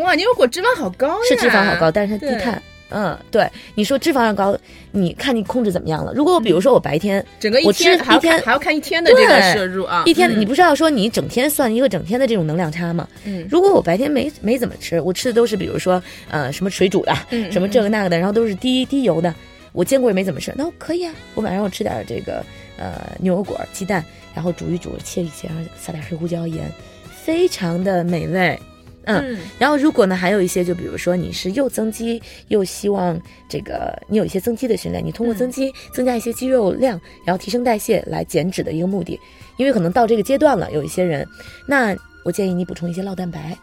[0.03, 1.21] 哇，牛油果脂肪好高呀！
[1.29, 2.61] 是脂肪好高，但是它低碳。
[2.91, 3.49] 嗯，对。
[3.75, 4.57] 你说脂肪量高，
[4.93, 6.13] 你看你控制怎么样了？
[6.15, 13.09] 如果我比如说我白天整个一天一天还要看一天的这个摄入啊，一天你不是要说你整天算一个整天的这种能量差吗？
[13.25, 13.47] 嗯。
[13.51, 17.15] 如果我白天没没怎么吃，我吃的都是比如说呃什么水煮的，
[17.51, 19.35] 什么这个那个的，然后都是低低油的。
[19.73, 21.13] 我坚果也没怎么吃，那我可以啊。
[21.35, 22.45] 我晚上我吃点这个
[22.77, 26.71] 呃牛油果、鸡蛋，然后煮一煮，切一切，然后撒点黑胡椒盐，
[27.11, 28.59] 非常的美味。
[29.07, 39.21] 嗯，然后如果呢还有一些，就比如说你是又增肌又希望这个你有一些增肌的训练，你通过增肌增加一些肌肉量，然后提升代谢来减脂的一个目的，
[39.59, 41.27] 因为可能到这个阶段了，有一些人，
[41.69, 41.95] 那
[42.25, 43.57] 我建议你补充一些酪蛋白。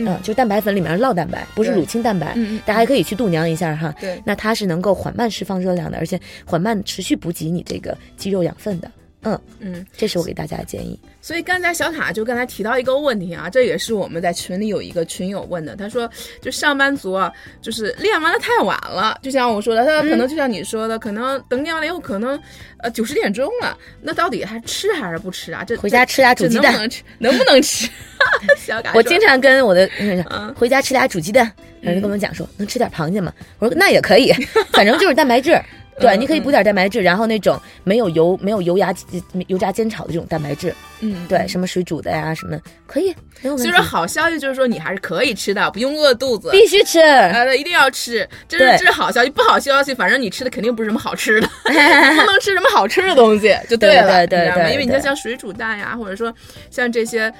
[0.00, 2.32] 嗯，就是蛋白粉里面是酪蛋白，不是乳清蛋白。
[2.36, 3.92] 嗯大家还可以去度娘一下哈。
[4.00, 8.90] 对，那它是能够缓慢释放热量的，而且缓慢持续补给你这个肌肉养分的。
[9.22, 10.98] 嗯嗯，这是我给大家的建议。
[11.20, 16.08] 所以刚才小卡就刚才提到一个问题啊，这也是我们在群里有一个群友问的，他说
[16.40, 22.40] 就上班族啊，就是练完的太晚了，就像我说的，他可能就像你说的，可能等练完了以后，可能
[22.78, 25.64] 呃九十点钟了，那到底还吃还是不吃啊？
[25.64, 27.02] 这回家吃俩煮鸡蛋，能不能吃？
[27.18, 27.90] 能不能吃？
[28.56, 29.88] 小卡，我经常跟我的
[30.56, 31.50] 回家吃俩煮鸡蛋，
[31.80, 33.32] 有人跟我们讲说能吃点螃蟹吗？
[33.58, 34.32] 我说那也可以，
[34.72, 35.60] 反正就是蛋白质。
[35.98, 38.94] 对，你可以补点蛋白质，然后那种没有油、没有油炸、
[39.48, 43.14] 油炸煎炒的这种蛋白质，嗯，对，什么水煮的呀，什么可以。
[43.40, 49.30] 所以说，好消息就是说你还是可以吃的，不用饿肚子，必须吃，呃，一定要吃，这是这是好消息。
[49.30, 56.32] 不好消息，反正你吃的肯定不是什么好吃的， 不能吃什么好吃的东西，就对了，对对对，因为你看像水煮蛋呀，或者说
[56.70, 57.32] 像这些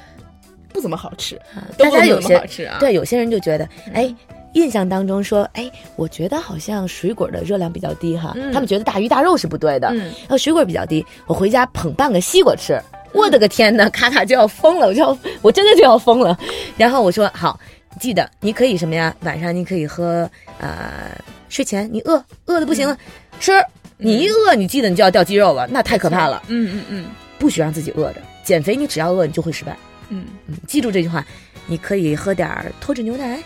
[0.73, 1.41] 不怎么好吃，
[1.77, 4.15] 大家有些好吃啊，对，有些人就觉得，哎。
[4.55, 12.81] 印象当中说，哎，我觉得好像水果的热量比较低哈，他们觉得大鱼大肉是不对的，然后水果比较低，我回家捧半个西瓜吃，
[13.13, 16.37] 我的个天呐，卡卡就要疯了，我就要，我真的就要疯了。
[16.77, 17.59] 然后我说好，
[18.01, 19.15] 记得你可以什么呀？
[19.21, 21.11] 晚上你可以喝，呃，
[21.49, 22.97] 睡前你饿饿的不行了，
[23.39, 23.53] 吃，
[23.97, 26.43] 你一饿你记得你就要掉肌肉了，那太可怕了。
[26.49, 27.05] 嗯嗯嗯，
[27.39, 29.77] 不许让自己饿着，减肥你只要饿你就会失败。
[30.09, 31.25] 嗯嗯，记住这句话，
[31.67, 32.49] 你可以喝点
[32.81, 33.39] 脱脂牛奶。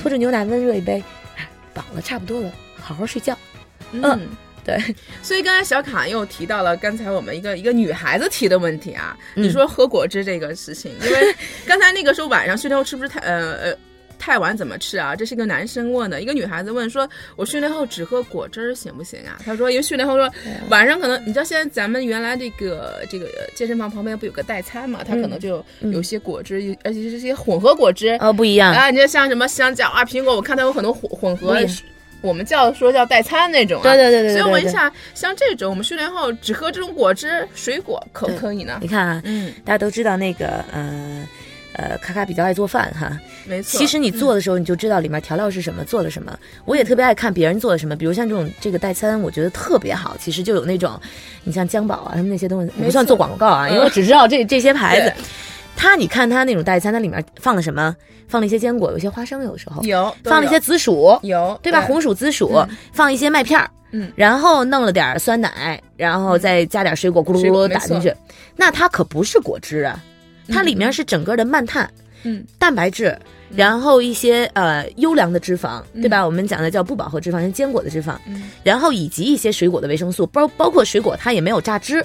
[0.00, 1.02] 拖着牛奶温热一杯，
[1.72, 3.36] 饱了差不多了，好好睡觉。
[3.92, 4.28] 嗯，
[4.64, 4.78] 对。
[5.22, 11.34] 所以刚才小卡又提到了刚才我们一个一个女孩子提的问题啊，你说喝果汁这个事情，因为
[11.66, 13.78] 刚才那个时候晚上训练后吃不是太呃呃。
[14.18, 15.14] 太晚怎么吃啊？
[15.14, 20.30] 这是一个男生问的，一个女孩子问说：“我训练后只喝果汁行不行啊？”他说：“因为训练后说
[20.68, 25.04] 晚上可能你知道现在咱们原来这个这个健身房旁边不有个代餐嘛？
[25.06, 28.90] 他可能就有些果汁，而且是些混合果汁哦，不一样啊！
[28.90, 31.56] 你就像什么香蕉啊、苹果，我看它有很多混混合，
[32.20, 33.84] 我们叫说叫代餐那种啊。
[33.84, 34.40] 对对对对。
[34.40, 38.78] 所以问一下，像这种我们训练后只喝这种果汁水果可不可以呢？
[38.80, 41.26] 你看啊，嗯，大家都知道那个呃。
[41.76, 43.78] 呃，卡卡比较爱做饭哈，没错。
[43.78, 46.36] 其实你做的时候，你就知道里面调料是什么，做了什么。
[46.64, 50.16] 我也特别爱看别人做的什么，比如像这种这个代餐，我觉得特别好。
[50.18, 50.98] 其实就有那种，
[51.44, 55.12] 你像姜宝啊，他们那些东西，不算做广告啊，因为我只知道这这些牌子。
[55.76, 57.94] 他，你看他那种代餐，它里面放了什么？
[58.28, 61.82] 放了一些坚果，有些花生，有时候有，放了一些紫薯，有，对吧？
[61.82, 62.60] 红薯、紫薯，
[62.92, 68.12] 放一些麦片儿，嗯，然后弄了点酸奶，然后再加点水果，咕噜咕噜打进去。
[68.56, 70.02] 那它可不是果汁啊，
[70.48, 71.90] 它里面是整个的慢碳。
[72.22, 73.16] 嗯，蛋白质，
[73.54, 76.24] 然后一些呃优良的脂肪，对吧？
[76.24, 78.16] 我们讲的叫不饱和脂肪，像坚果的脂肪，
[78.64, 82.04] 然后以及一些水果的维生素，包包括水果它也没有榨汁，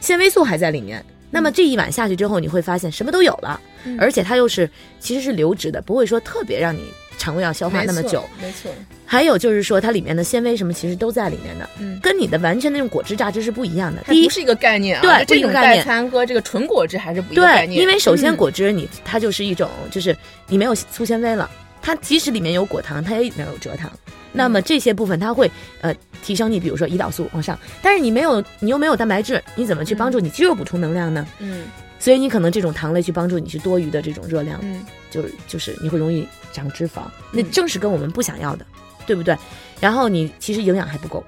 [0.00, 1.02] 纤维素还在里面。
[1.30, 3.58] 那么这一碗下去之后，你会发现什么都有了，
[3.98, 4.68] 而且它又是
[5.00, 6.82] 其实是流质的，不会说特别让你。
[7.18, 8.70] 肠胃要消化那么久，没错。
[9.06, 14.02] 还有就是说，它里面的纤维什么其实都在里面的，嗯，跟你的完全那种果汁榨汁是不一样的。
[14.06, 17.78] 它不是一个概念啊，对，这种代餐和这个纯果汁还是不一样概念。
[17.78, 20.16] 对，因为首先果汁你它就是一种，就是
[20.48, 21.50] 你没有粗纤维了。
[21.82, 23.90] 它即使里面有果糖，它也里面有蔗糖。
[24.32, 25.48] 那么这些部分它会
[25.80, 31.24] 呃提升你，比如说胰岛素往上，但是你没有你又没有蛋白质，你怎么去帮助你肌肉补充能量呢？
[31.38, 31.66] 嗯
[32.04, 34.84] 所以你可能这种糖类去帮助你去多余的这种热量，嗯。
[35.10, 38.66] 就是就是你会容易长脂肪，那嗯正是跟我们不想要的，
[39.06, 39.34] 对不对？
[39.80, 41.24] 然后你其实营养还不够，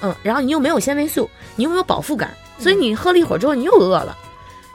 [0.00, 4.16] 嗯，然后你又没有纤维素，你又没有饱腹感，所以嗯你喝了一会儿之后你又饿了，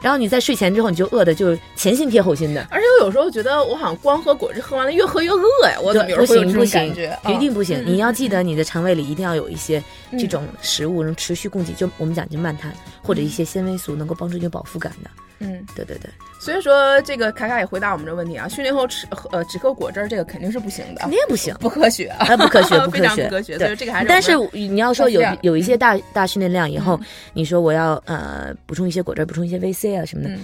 [0.02, 7.86] 然后你在睡前之后你就饿的就前心贴后心的，而且我有时候觉得我好像光喝果汁喝完了越喝越饿呀，我怎么有时候会有这种感觉？，一定不行，嗯。
[7.86, 12.70] 你要记得你的肠胃里一定要有一些嗯这种食物能持续供给，就我们讲就慢碳
[13.02, 15.08] 或者一些纤维素能够帮助你有饱腹感的，
[15.44, 16.10] 嗯，对对对。
[16.40, 23.56] 所以说这个卡卡也回答我们这个问题啊，训练后吃喝呃只喝果汁儿，这个肯定是不行的肯，定不行，不科学啊，啊，不科学， 不非科学，常不科学。
[23.58, 23.76] 对。
[23.76, 30.40] 这个还是但是你要说有有一些大大训练量以后嗯，你说我要呃补充一些果汁，补充一些 VC 啊什么的，嗯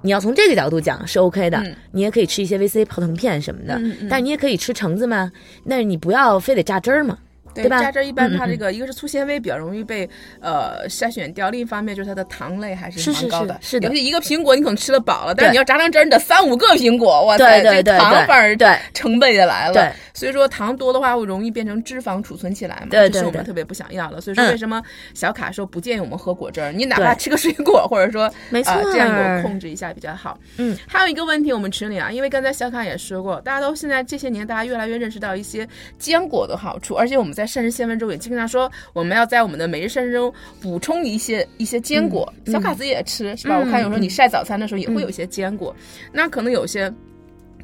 [0.00, 1.74] 你要从这个角度讲是 OK 的嗯。
[1.92, 5.32] 你也可以吃一些 VC 泡腾片什么的但是你也可以吃橙子嘛，
[5.64, 7.18] 那你不要非得榨汁儿嘛。
[7.62, 10.08] 对对吧榨汁儿一般它这个一个是粗纤维比较容易被
[10.40, 13.58] 呃筛选掉，另一方面就是它的糖类还是是是蛮高的。
[13.60, 19.74] 是是的尤其一个苹果你可能吃得饱了，但是你要榨成汁儿，你得三五个苹果，哇塞，对对对这糖反而对对成本也来了。
[19.74, 24.20] 对，所以说糖多的话会容易变成脂肪储存起来嘛，对对对这是我们特别不想要的。
[24.20, 24.82] 所以说嗯为什么
[25.14, 26.72] 小卡说不建议我们喝果汁儿？
[26.72, 30.38] 你哪怕吃个水果，或者说没错啊这样有控制一下比较好。
[30.56, 35.68] 嗯，还有一个问题，我们群里啊，因为刚才小卡也说过，大家都现在这些年大家越来越认识到一些
[35.98, 42.32] 坚果的好处，而且我们在膳食纤维中也经常说，我们要在我们的每日膳食中补充一些一些坚果。
[42.44, 43.56] 嗯小卡子也吃是吧？
[43.56, 45.74] 嗯我看有时候你嗯晒早餐的时候也会有一些坚果，
[46.12, 46.92] 那可能有些。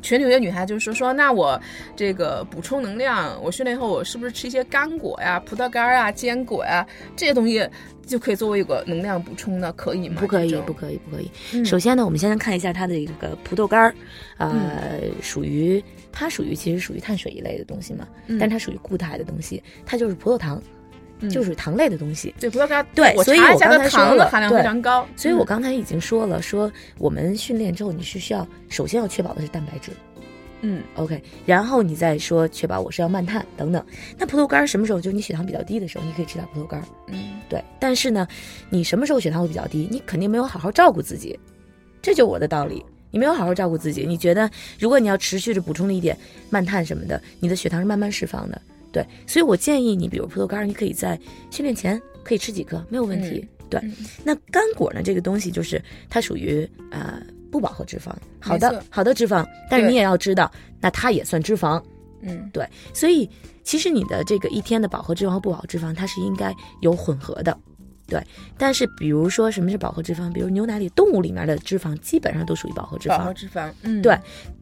[0.03, 1.59] 群里有些女孩就说说，那我
[1.97, 7.67] 这个补充能量，我训练后我是不是吃一些干果呀、葡萄干啊、坚果呀这些东西
[8.07, 9.73] 就可以作为一个能量补充呢？
[9.73, 10.21] 可以吗？
[10.21, 11.31] 不可以不可以，不可以。
[11.55, 13.95] 嗯首先呢，我们先看一下它的一个葡萄干儿，
[14.37, 15.83] 呃，属于
[16.15, 20.63] 它属于其实属于碳水一类的东西嘛，嗯但它属于固态的东西，它就是葡萄糖，
[21.21, 22.33] 嗯就是糖类的东西。
[22.39, 29.91] 对葡萄干，对所以我刚才说了含量非常高，所以我嗯刚才已经说了，说我们训练之后，你是需要首先要确保的是蛋白质
[30.67, 33.85] 嗯，OK，然后你再说确保我是要慢碳等等。
[34.17, 35.01] 那葡萄干什么时候？
[35.01, 36.83] 就是你血糖比较低的时候，你可以吃点葡萄干。
[37.09, 38.27] 嗯对，但是呢，
[38.71, 39.87] 你什么时候血糖会比较低？
[39.91, 41.39] 你肯定没有好好照顾自己，
[42.01, 42.83] 这就是我的道理。
[43.15, 46.19] 你没有好好照顾自己，你觉得如果你要持续的补充一点
[46.51, 48.61] 慢碳什么的，你的血糖是慢慢释放的。
[48.91, 51.17] 对，所以我建议你，比如葡萄干，你可以在
[51.49, 53.47] 训练前可以吃几颗，没有问题。
[53.71, 55.01] 对，嗯那干果呢？
[55.01, 57.23] 这个东西就是它属于呃
[57.53, 60.51] 不饱和脂肪，好的好的脂肪，但是你也要知道，
[60.81, 61.81] 那它也算脂肪。
[62.21, 63.31] 嗯对，所以
[63.63, 67.57] 其实你的这个一天的饱和脂肪和不饱和脂肪，它是应该有混合的。
[68.07, 68.23] 对，
[68.59, 70.31] 但是比如说什么是饱和脂肪？
[70.33, 74.19] 比如牛奶里、动物里面的脂肪基本上都属于饱和脂饱和肪，脂肪，嗯对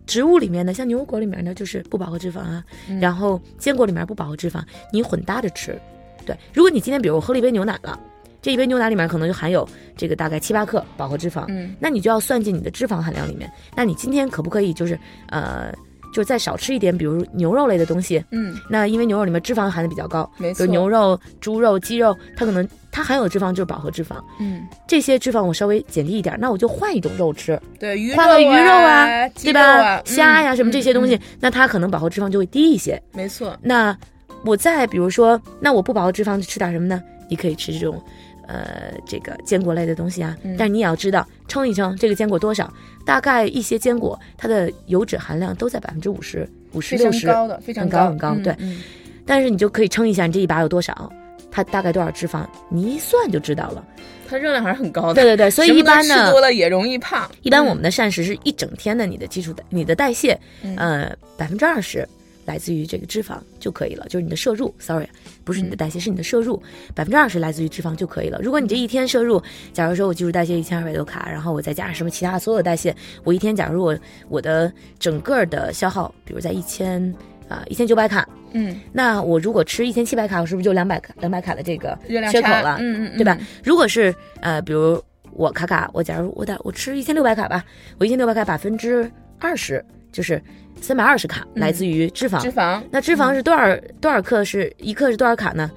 [0.06, 5.76] 植物里面的像牛油果里面呢就是不饱和脂肪啊，嗯然后坚果里面不饱和脂肪，你混搭着吃。
[6.24, 7.98] 对，如果你今天比如我喝了一杯牛奶了，
[8.40, 13.50] 这一杯牛奶里面可能就含有这个大概七八克饱和脂肪，嗯那你就要算进你的脂肪含量里面。
[13.76, 14.96] 那你今天可不可以就是
[15.30, 15.74] 呃，
[16.12, 18.22] 就再少吃一点，比如牛肉类的东西？
[18.30, 24.16] 嗯那因为牛肉里面脂肪含的比较高，比没错如牛肉、猪肉、鸡肉，它可能它含有的脂肪就是饱和脂肪。
[24.38, 30.02] 嗯这些脂肪我稍微减低一点，那我就换一种肉吃，对鱼换个鱼肉啊，对吧？
[30.04, 33.00] 虾呀、什么这些东西，那它可能饱和脂肪就会低一些。
[33.12, 33.96] 没错，那
[34.44, 37.02] 我再比如说，那我不饱和脂肪吃点什么呢？
[37.28, 38.02] 你可以吃这种，
[38.48, 40.36] 呃，这个坚果类的东西啊。
[40.42, 42.72] 嗯但是你也要知道，称一称这个坚果多少，
[43.04, 48.80] 大概一些坚果它的油脂含量都在百分之五十、五十六十，常高的，非常很高很高嗯对嗯
[49.24, 51.12] 但是你就可以称一下你这一把有多少，
[51.50, 53.84] 它大概多少脂肪，你一算就知道了。
[54.28, 55.14] 它热量还是很高的。
[55.14, 57.30] 对对对， 所以一般呢吃，多了也容易胖。
[57.42, 62.08] 一般我们的膳食是一整天的你的基础的你的代谢，嗯呃，百分之二十
[62.44, 65.08] 来自于这个脂肪就可以了，就是你的摄入，sorry，
[65.44, 66.60] 不是你的代谢，是你的摄入，
[66.94, 68.40] 百分之二十来自于脂肪就可以了。
[68.42, 77.14] 如果你这一天摄入，假如说我基础代谢一千二百多卡，然后我再加上什么其他所有的代谢，我一天假如我我的整个的消耗，比如在一千
[77.48, 81.96] 啊一千九百卡，嗯，那我如果吃一千七百卡，我是不是就两百卡两百卡的这个
[82.30, 82.78] 缺口了？
[82.80, 83.46] 嗯嗯，对吧嗯？
[83.62, 85.02] 如果是呃，比如
[85.32, 87.64] 我卡卡，我假如我打我吃一千六百卡吧，
[87.98, 90.42] 我一千六百卡百分之二十就是
[90.80, 92.40] 三百二十卡嗯来自于脂肪。
[92.40, 94.72] 脂肪，那脂肪是多少、多少克是？
[94.78, 95.70] 一克是多少卡呢？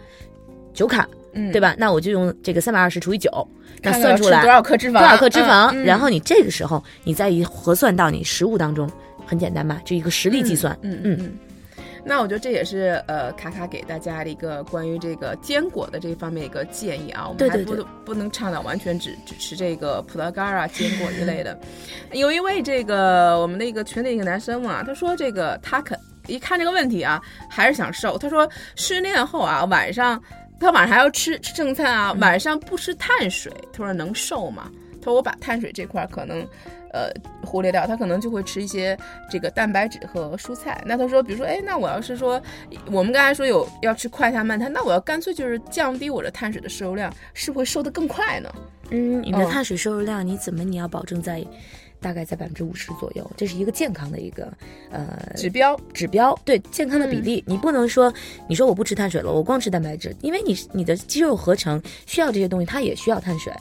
[0.73, 1.61] 九卡，嗯，对？
[1.61, 1.75] 吧？
[1.77, 3.29] 那我就用这个三百二十除以九，
[3.81, 4.99] 那算出来多少克脂肪？
[4.99, 8.89] 多少克脂肪，嗯然后你这个时候你再一核算到你食物当中，
[9.25, 9.81] 很简单吧？
[9.85, 10.77] 就一个实例计算。
[10.81, 11.37] 嗯嗯嗯。
[12.07, 21.59] 那我觉得这也是呃卡卡给大家的一个关于这个坚果的这方面一个建议啊，我们还不对对对不能倡导完全只只吃这个葡萄干啊、 坚果一类的。
[22.11, 28.17] 有一位这个我们的一个群里一个男生嘛，他说这个他肯一看这个问题啊，还是想瘦。
[28.17, 30.21] 他说训练后啊，晚上
[30.59, 34.71] 他晚上还要吃吃正餐啊，晚上不吃碳水，他说能瘦吗？
[35.01, 36.47] 他说我把碳水这块儿可能
[36.95, 37.11] 呃
[37.45, 38.97] 忽略掉，他可能就会吃一些
[39.29, 40.81] 这个蛋白质和蔬菜。
[40.85, 42.41] 那他说，比如说，哎，那我要是说
[42.89, 48.49] 我们刚才说有要吃快碳慢碳，那我要干脆就是降低我的碳水的摄入量，是不是会瘦得更快呢？
[48.91, 51.43] 嗯，你的嗯碳水摄入量你怎么你要保证在
[51.99, 54.47] 大概在百分之五十左右，这是一个健康的一个
[54.91, 55.75] 呃指标？
[55.91, 57.25] 指标，对健康的比嗯。
[57.25, 58.13] 例，你不能说
[58.47, 63.51] 你说我不吃碳水了，我光吃蛋白质，因为你你的肌肉合成需要这些东西，它也需要碳水，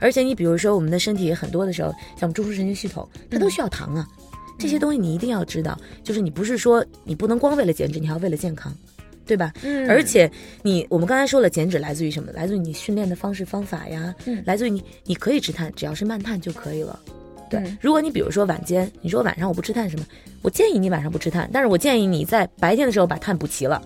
[0.00, 4.06] 而且你比如说我们的身体很多的时候，像我们中枢神经系统，它都需要糖啊，
[4.58, 8.74] 这些东西你一定要知道，就是你不是说你不能光为了减脂，你还要为了健康。
[9.26, 9.52] 对吧？
[9.62, 10.28] 嗯而且
[10.60, 12.32] 你我们刚才说了，减脂来自于什么？
[12.32, 16.98] 来自于你训练的方式方法呀，嗯来自于你你可以吃碳，只要是慢碳就可以了。
[17.48, 20.04] 对，嗯如果你比如说晚间，你说晚上我不吃碳什么，
[20.42, 23.80] 我建议你晚上不吃碳，但是我建议你在白天的时候把碳补齐了。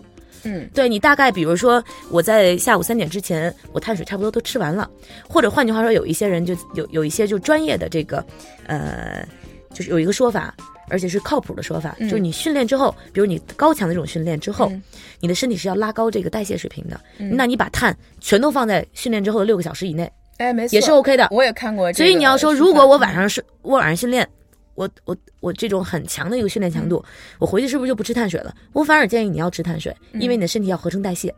[0.45, 4.89] 嗯对你大概比如说我在下午三点之前，我碳水差不多都吃完了，
[5.29, 8.25] 或者换句话说，有一些人就有有一些就专业的这个，
[8.67, 9.27] 呃，
[9.73, 10.55] 就是有一个说法。
[10.91, 14.83] 而且是靠谱的说法，嗯就是你训练之后，比如你高强的这种训练之后，嗯
[15.19, 17.01] 你的身体是要拉高这个代谢水平的。
[17.17, 21.27] 嗯那你把碳全都放在训练之后的六个小时以内，哎，没错，也是 OK 的。
[21.31, 24.29] 我也看过这个所以你要说，如果我晚上是我晚上训练，
[24.75, 27.05] 我我我这种很强的一个训练强度，
[27.39, 28.55] 我回去是不是就不吃碳水了？
[28.73, 31.35] 我反而建议你要吃碳水，因为你的身体要合成代谢，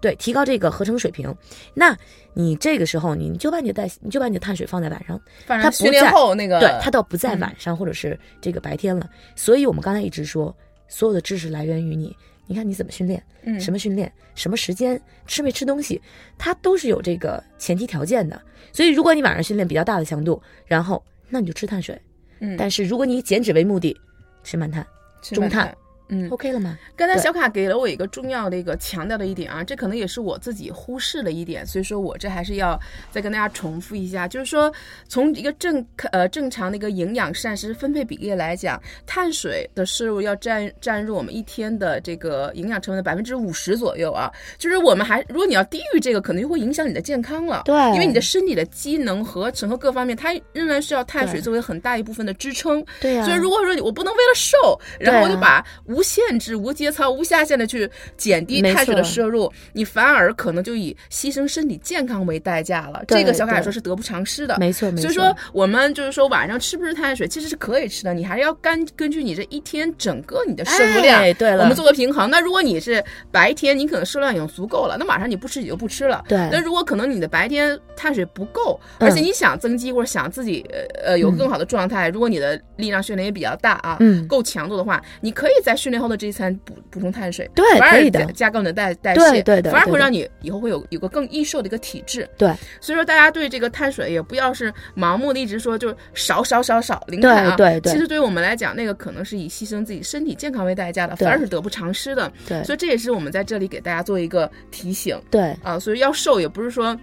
[0.00, 1.34] 对，提高这个合成水平。
[1.72, 1.96] 那
[2.32, 9.08] 你这个时候你你就把你的代你就把你的碳水放在晚上，它不在后那个对，它倒不在嗯晚上或者是这个白天了。
[9.34, 10.54] 所以我们刚才一直说，
[10.88, 12.14] 所有的知识来源于你。
[12.46, 15.98] 你看你怎么训练，嗯什么训练，什么时间，吃没吃东西，
[16.36, 18.38] 它都是有这个前提条件的。
[18.70, 21.98] 所以如果你晚上训练比较大的强度，然后那你就吃碳水。
[22.44, 22.56] 嗯。
[22.56, 23.96] 但是如果你以减脂为目的，
[24.42, 24.86] 吃慢碳
[25.22, 25.76] 吃中碳
[26.08, 26.78] 嗯，，OK 了吗？
[26.96, 32.78] 刚才小卡给了我一个重要的一个强调的一点啊，这可能也是我自己忽视了一点，所以说我这还是要
[33.10, 34.72] 再跟大家重复一下，就是说
[35.08, 47.62] 从一个正呃正常的一个营养膳食分配比例来讲，碳水的摄入要占占入我们一天的这个营养成分的百分之五十左右啊，就是我们还如果你要低于这个，可能就会影响你的健康了。
[47.64, 52.84] 对因为你的身体的机能、合成和各方面，它仍然需要碳水作为很大一部分的支撑。
[53.00, 55.64] 对呀、所以如果说你我不能为了瘦，然后我就把
[55.94, 63.02] 无限制、无节操、无下限的去减低碳水的摄入，你反而可能就以牺牲身体健康为代价了。
[63.06, 64.56] 这个小凯对说是得不偿失的。
[64.58, 65.02] 没错没错。
[65.02, 72.28] 所以说，我们就是说晚上吃不吃碳水，其实是可以吃的，你还是要根根据你这一天整个你的摄入量，哎对了我们做个平衡。
[72.28, 76.24] 那如果你是白天你可能摄入量已经足够了，那晚上你不吃也就不吃了。
[76.28, 92.26] 对那如果可能你的白天碳水不够，嗯而且你想增肌或者想自己呃呃有更好的状态，如果你的力量训练也比较大啊，嗯够强度的话，你可以在训练后的这一餐补补充碳水，对反而可以的加加高你的代代谢，对的对的反而会让你以后会有有个更易瘦的一个体质。
[92.38, 92.48] 对
[92.80, 102.32] 所以说大家对这个碳水也不要是盲目的一直说就是少少少少零碳啊，对对对其实对于我们来讲，那个可能是以牺牲自己身体健康为代价的，反而是得不偿失的。
[102.48, 105.78] 对所以这也是我们在这里给大家做一个提醒对啊。
[105.78, 106.98] 所以要瘦也不是说。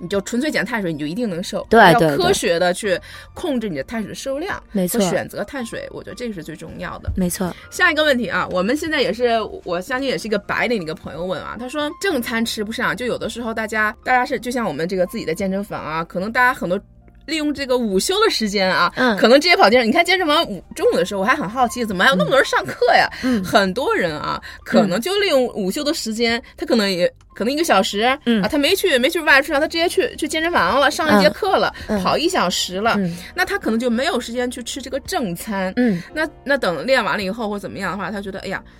[0.00, 1.66] 你就纯粹减碳水，你就一定能瘦。
[1.68, 2.98] 对要科学的去
[3.34, 7.10] 控制你的碳水的摄入量，没错和选择碳水，我觉得这个是最重要的。
[7.16, 16.78] 没错，下一个问题啊，我们现在也是，我相信也是一个白领的一个朋友问啊，他说正餐吃不上，就有的时候大家大家是就像我们这个自己的健身房啊，可能大家很多。
[17.28, 19.14] 利用这个午休的时间啊，嗯。
[19.18, 19.86] 可能直接跑健身。
[19.86, 23.06] 你看健身房午中午的时候，我还很好奇，怎么还有那么多人上课呀？
[23.22, 23.44] 嗯。
[23.44, 28.42] 很多人啊，可能就利用午休的时间，他可能也可能一个小时，嗯。
[28.42, 32.02] 啊，他没去没去外出，他直接去去健身房了，上一节嗯课了，嗯。
[32.02, 33.14] 跑一小时了，嗯。
[33.34, 36.02] 那他可能就没有时间去吃这个正餐，嗯。
[36.14, 38.72] 那那等练完了以后或怎么样的话，他觉得哎呀，呃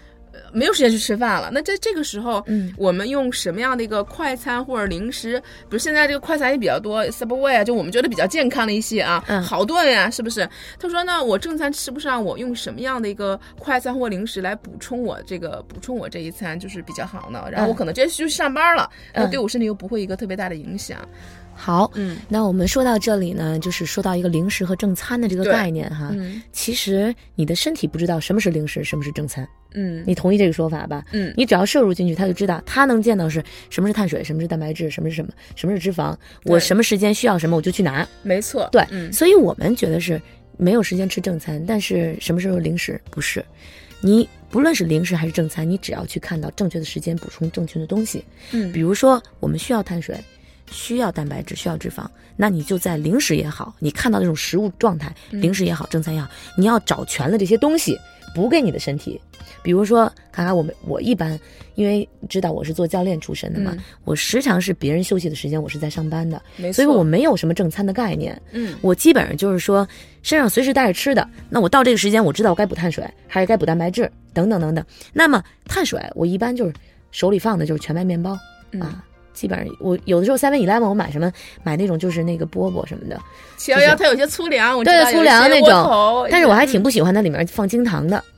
[0.52, 1.50] 没有时间去吃饭了。
[1.52, 5.38] 那在这个时候，嗯我们用什么样的一个快餐或者零食？
[5.40, 10.48] 比如现在这个快餐也比较多，Subway 啊，就我们觉得比较健康的一些啊，嗯好顿呀、是不是？
[10.78, 17.44] 他说那我正餐吃不上，我用什么样的一个快餐或零食来补充我这个补充我这一餐就是比较好呢？
[17.50, 20.98] 然后我嗯可能直接去上班了，然后嗯对我身体又不会一个特别大的影响。
[21.58, 22.16] 好，嗯。
[22.28, 26.10] 那我们说到这里呢，就是说到一个零食和正餐的这个概念哈。
[26.12, 26.40] 嗯。
[26.52, 30.04] 其实你的身体不知道什么是零食，什么是正餐，嗯。
[30.06, 31.04] 你同意这个说法吧？
[31.12, 31.34] 嗯。
[31.36, 38.06] 你只要摄入进去，他就知道，他能见到是什么是碳水，什么是蛋白质，什么是什么，什么是脂肪，我什么时间需要什么我就去拿。
[38.22, 39.12] 没错，对，嗯。
[39.12, 40.20] 所以我们觉得是
[40.56, 43.00] 没有时间吃正餐，但是什么时候零食？
[43.10, 43.44] 不是？
[44.00, 48.70] 你不论是零食还是正餐，你只要去看到正确的时间补充正确的东西，嗯。
[48.70, 50.16] 比如说我们需要碳水，
[50.70, 52.06] 需要蛋白质，需要脂肪，
[52.36, 57.98] 那你就在零食也好，你看到这种食物状态，嗯零食也好，正餐也好，你要找全了这些东西，
[58.34, 59.20] 补给你的身体。
[59.60, 61.38] 比如说，卡卡，我们我一般
[61.74, 66.40] 因为知道我是做教练出身的嘛，嗯我时常是别人休息的时间，我是在上班的，
[66.72, 68.40] 所以我没有什么正餐的概念。
[68.52, 69.86] 嗯我基本上就是说
[70.22, 74.84] 身上随时带着吃的，那我到这个时间我知道我该补碳水还是该补蛋白质等等等等。
[75.12, 76.72] 那么碳水我一般就是
[77.10, 78.38] 手里放的就是全麦面包、
[78.70, 79.04] 嗯啊，
[79.38, 81.30] 基本上我有的时候 Seven Eleven 我买什么
[81.62, 83.16] 买那种就是那个饽饽什么的，
[83.56, 88.16] 七幺幺它有些粗粮，对粗粮那种但是我还挺不喜欢它里面放精糖的。
[88.16, 88.37] 嗯，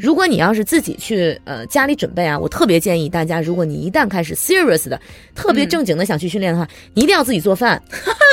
[0.00, 5.00] 如果你要是自己去呃家里准备啊，我特别建议大家，如果你一旦开始 serious 的、
[5.34, 7.80] 特别正经的想去训练的话， 你一定要自己做饭，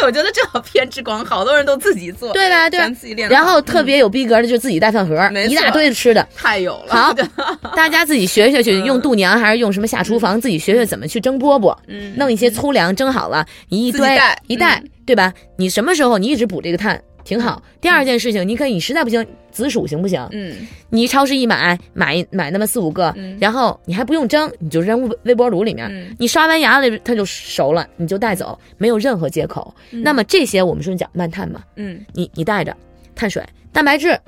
[0.06, 2.70] 我觉得这好偏执狂，好多人都自己做，对吧？
[2.70, 2.86] 对吧？
[2.86, 5.16] 咱自己练，然后特别有逼格的，就自己带饭盒，
[5.48, 6.26] 一大堆的吃的。
[6.36, 7.14] 太有了，好，
[7.76, 8.86] 大家自己学学去，嗯。
[8.86, 12.14] 用度娘还是用什么下厨房，自己学学怎么去蒸饽饽，嗯。
[12.18, 14.18] 弄一些粗粮蒸好了，你一堆
[14.48, 15.34] 一袋嗯，对吧？
[15.58, 17.00] 你什么时候你一直补这个碳
[17.30, 17.62] 挺好。
[17.80, 20.28] 第二件事情，你可以，你实在不行，紫薯行不行？
[20.32, 29.72] 嗯你超市一买买买那么四五个，嗯然后你还不用蒸，你就扔微微波炉里面，嗯你刷完牙了它就熟了，你就带走，没有任何借口。
[29.92, 32.76] 那么这些我们说讲慢碳嘛，嗯你你带着
[33.14, 34.20] 碳水、蛋白质、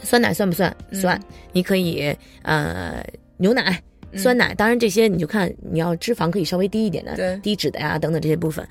[0.00, 0.74] 酸奶算不算？
[0.90, 1.20] 嗯算，
[1.52, 3.04] 你可以呃
[3.36, 3.78] 牛奶。
[4.12, 8.66] 嗯酸奶，当然这些你就看你要脂肪可以稍微低一点的，低脂的呀等等这些部分，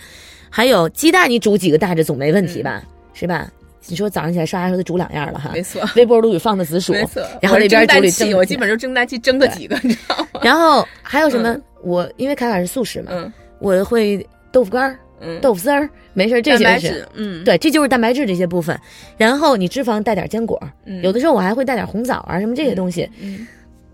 [0.49, 2.81] 还有鸡蛋，你煮几个带着总没问题吧？
[3.15, 3.49] 是吧？
[3.87, 5.81] 你说早上起来刷牙时候得煮两样了哈，嗯没错。
[5.95, 10.41] 微波炉里放的紫薯，没错，然后那边煮里蒸，我基本就蒸蛋器蒸个几个，你知道吗？
[10.43, 11.51] 然后还有什么？
[11.53, 18.75] 嗯我因为卡卡是素食嘛，嗯我会豆腐干儿、嗯，豆腐丝儿，没事儿，这蛋些是白质，嗯，对，这就是蛋白质这些部分。
[19.17, 23.45] 然后你脂肪带点坚果，嗯，有的时候我还会带点红枣啊什么这些东西，嗯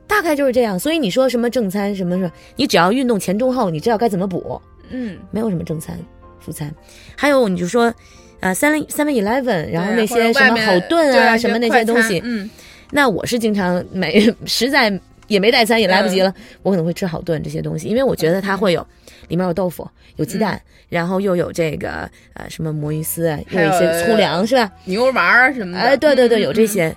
[0.07, 0.79] 大概就是这样。
[0.79, 5.99] 所以你说什么正餐什么什么，你只要运动前中后，你知道该怎么补，嗯，没有什么正餐、
[6.39, 6.73] 副餐。
[7.17, 7.93] 还有你就说，
[8.41, 12.49] 呃，三 seven eleven，然后那些什么好炖啊什么那些东西，嗯
[12.91, 14.91] 那我是经常每 实在
[15.27, 16.33] 也没带餐也来不及了，嗯
[16.63, 18.85] 我可能会吃好炖这些东西，因为我觉得它会有
[19.29, 19.87] 里面有豆腐、
[20.17, 24.69] 有鸡蛋，然后又有这个呃什么魔芋丝啊，又有有一些粗粮是吧？
[24.85, 26.93] 牛丸儿什么的，哎，对对对，嗯有这，些。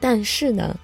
[0.00, 0.74] 但是呢，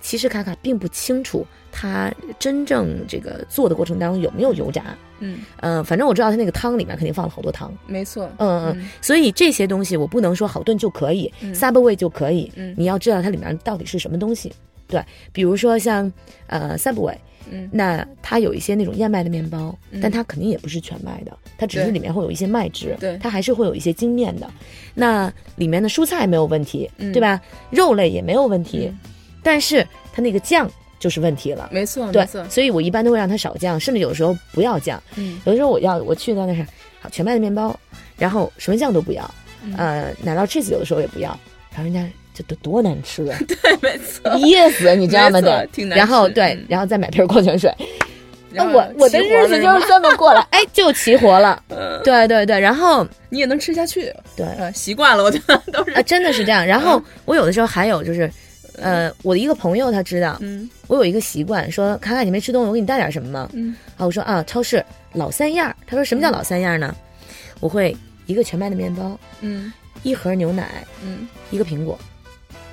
[0.00, 4.82] 其实卡卡并不清楚它真正这个做的过程当中有没有油炸。
[5.20, 7.72] 嗯，呃，反正我知道它那个汤里面肯定放了好多糖。
[7.86, 11.54] 没错，嗯嗯，所以这些东西我不能说好炖就可以、嗯。
[11.54, 12.74] S u b w a y 就可以，嗯。
[12.76, 14.52] 你要知道它里面到底是什么东西。
[14.86, 15.02] 对，
[15.32, 16.10] 比如说像
[16.46, 17.16] 呃 Subway，
[17.50, 17.68] 嗯。
[17.72, 20.00] 那它有一些那种燕麦的面包，嗯。
[20.00, 23.18] 但它肯定也不是全麦的，它只是里面会有一些麦汁，对。
[23.18, 24.48] 它还是会有一些精面的。
[24.94, 27.12] 那里面的蔬菜没有问题，嗯。
[27.12, 27.40] 对吧？
[27.70, 28.98] 肉类也没有问题，嗯。
[29.42, 31.68] 但是它那个酱就是问题了。
[31.72, 35.02] 没错，对没错，，所以我一般都会让他少酱，甚至有时候不要酱。
[35.16, 35.40] 嗯。
[35.44, 36.64] 有的时候我要我去到那是
[37.00, 37.78] 好全麦的面包，
[38.16, 39.34] 然后什么酱都不要，
[39.64, 39.74] 嗯。
[39.76, 41.28] 呃，奶酪 cheese 有的时候也不要，
[41.70, 45.30] 然后人家这多多难吃啊， 对，没错，噎死你知道吗？
[45.30, 47.72] 没错得，挺难然后对然后再买瓶矿泉水，
[48.50, 51.62] 那我我的日子就是这么过来， 哎，就齐活了。
[51.68, 52.00] 嗯。
[52.02, 54.46] 对对对，然后你也能吃下去，对。
[54.58, 55.90] 呃，习惯了，我觉得都是。
[55.92, 56.66] 啊，，真的是这样。
[56.66, 56.82] 然嗯。
[56.82, 58.30] 后我有的时候还有就是，
[58.80, 63.50] 呃，我的一个朋友他知道嗯我有一个习惯，说卡卡你没吃东西，我给你带点什么吗？
[63.52, 65.76] 嗯啊，我说啊，超市老三样儿。
[65.86, 66.94] 他说什么叫老三样儿呢？
[67.60, 69.72] 我会一个全麦的面包，嗯
[70.02, 71.98] 一盒牛奶，嗯一个苹果。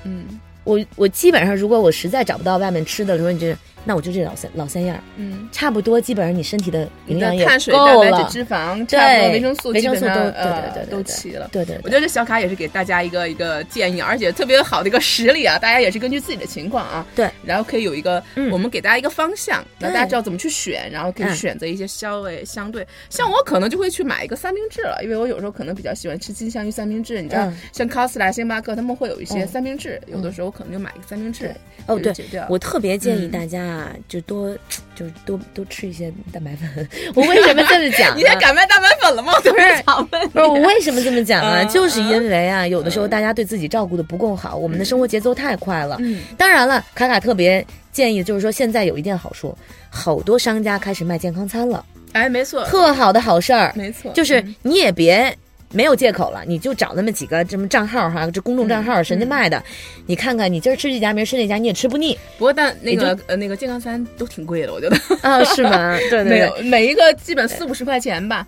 [0.04, 3.56] 嗯我我基本上，如果我实在找不到外面吃的时候，你这
[3.88, 8.10] 那我就这老三老三样儿，嗯，差不多，基本上你身体的营你养碳水、蛋够了。
[8.10, 8.36] 白质、。
[8.36, 11.48] 脂肪，对差不多维生素，维生素基本上都对呃对对对对都齐了。
[11.52, 18.50] 对对对，我觉得这小卡也是给大家一个一个建议，而且特别好的一个实例啊，大家也是根据自己的情况啊，对，然后可以有一个，嗯。
[18.50, 27.56] 我们给大家一个方向，让大家知道怎么去选，然后可以嗯选择一些稍微相对，像我可能就会去买一个三明治了，因为我有时候可能比较喜欢吃金枪鱼三明治，你知道，嗯。
[27.72, 29.46] 像 Costa、星巴克他们会有一些嗯。
[29.46, 31.54] 三明治，有的时候可能就买一个三明治对，
[31.86, 32.12] 哦对
[32.48, 33.30] 我特别建议嗯。
[33.30, 34.56] 大家啊，就多
[34.94, 36.88] 就是多多吃一些蛋白粉。
[37.14, 38.34] 我为什么这么讲 你在？
[38.36, 39.32] 敢卖蛋白粉了吗？
[39.44, 41.62] 不是想问你不是我为什么这么讲啊？
[41.62, 45.96] 嗯就是因为啊，有的时候大家对自己照顾的不够好，我们的生活节奏太快了。
[46.00, 49.56] 嗯当然了，卡卡特别建议，就是说现在有一件好处，
[49.90, 53.72] 好多商家开始卖健康餐了，哎，没错，特好的好事儿。
[53.74, 55.36] 没错，就是嗯你也别
[55.72, 59.62] 没有借口了，你就找那么几个什么账号哈，这公众账号，嗯神家卖的，
[60.06, 62.16] 你看看，你今儿吃这家，明儿吃那家，你也吃不腻。
[62.38, 64.96] 不过但那个呃那个健康餐都挺贵的，我觉得。
[65.22, 65.98] 啊，是吗？
[66.10, 68.46] 对没有每一个基本四五十块钱吧，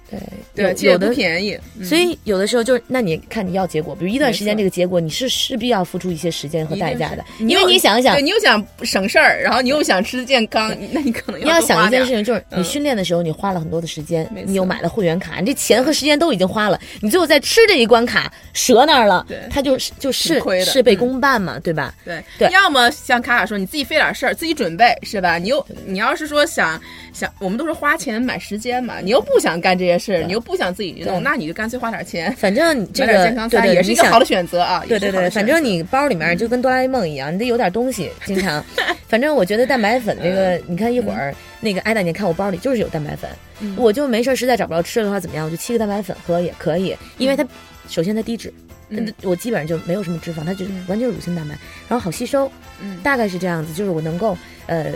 [0.54, 1.08] 对对，有的。
[1.10, 1.58] 便宜。
[1.78, 1.84] 嗯。
[1.84, 11.66] 所以有的时候就是，那你看你要结果，比如一段时间这个结果，你是势必要付出一些时间和代价的，因为你想一想对，你又想省事儿，然后你又想吃健康，那你可能你要多花点。
[11.66, 12.64] 儿想一件事情，就是你嗯。
[12.64, 21.94] 训练的时候，你花了很多的时间，你又买了会员卡，你这钱和时间都已经花了，你你最后在吃这一关卡折那儿了对，他就就是亏的事倍嗯功半嘛，对吧？
[22.04, 25.38] 对对要么像卡卡说，你自己费点事儿，自己准备是吧？
[25.38, 26.78] 你又你要是说想
[27.14, 32.30] 想，我们都是花钱买时间嘛，你又不想干这些事儿，你又不想自己对弄，那你就干脆花点钱。
[32.36, 34.84] 反正你这点个健康餐对对，也是一个好的选择啊！
[34.86, 38.62] 对对对，反正你包里面就跟哆啦 A 梦一样，你得有点东西，经常。
[39.09, 43.28] 反正我觉得蛋白粉这个，你看一会儿那个艾达，你看我包里就是有蛋白粉，
[43.61, 43.74] 嗯。
[43.76, 47.46] 我就没事儿实在找不着吃的话怎么样，我就沏个蛋白粉喝也可以，因为它
[47.88, 48.52] 首先它低脂。
[48.90, 49.12] 嗯。
[49.22, 51.54] 我基本上就没有什么脂肪，它就完全是乳清蛋白，
[51.88, 52.50] 然后好吸收，
[52.82, 54.36] 嗯大概是这样子，就是我能够
[54.66, 54.92] 呃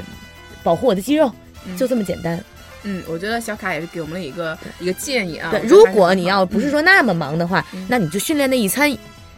[0.62, 1.32] 保护我的肌肉，
[1.66, 1.76] 嗯。
[1.76, 2.38] 就这么简单。
[2.84, 5.50] 嗯，我觉得小卡也是给我们了一个一个建议啊。
[5.52, 6.70] 对，如果你要不是嗯。
[6.70, 7.86] 说那么忙的话，嗯。
[7.88, 8.90] 那你就训练那一餐，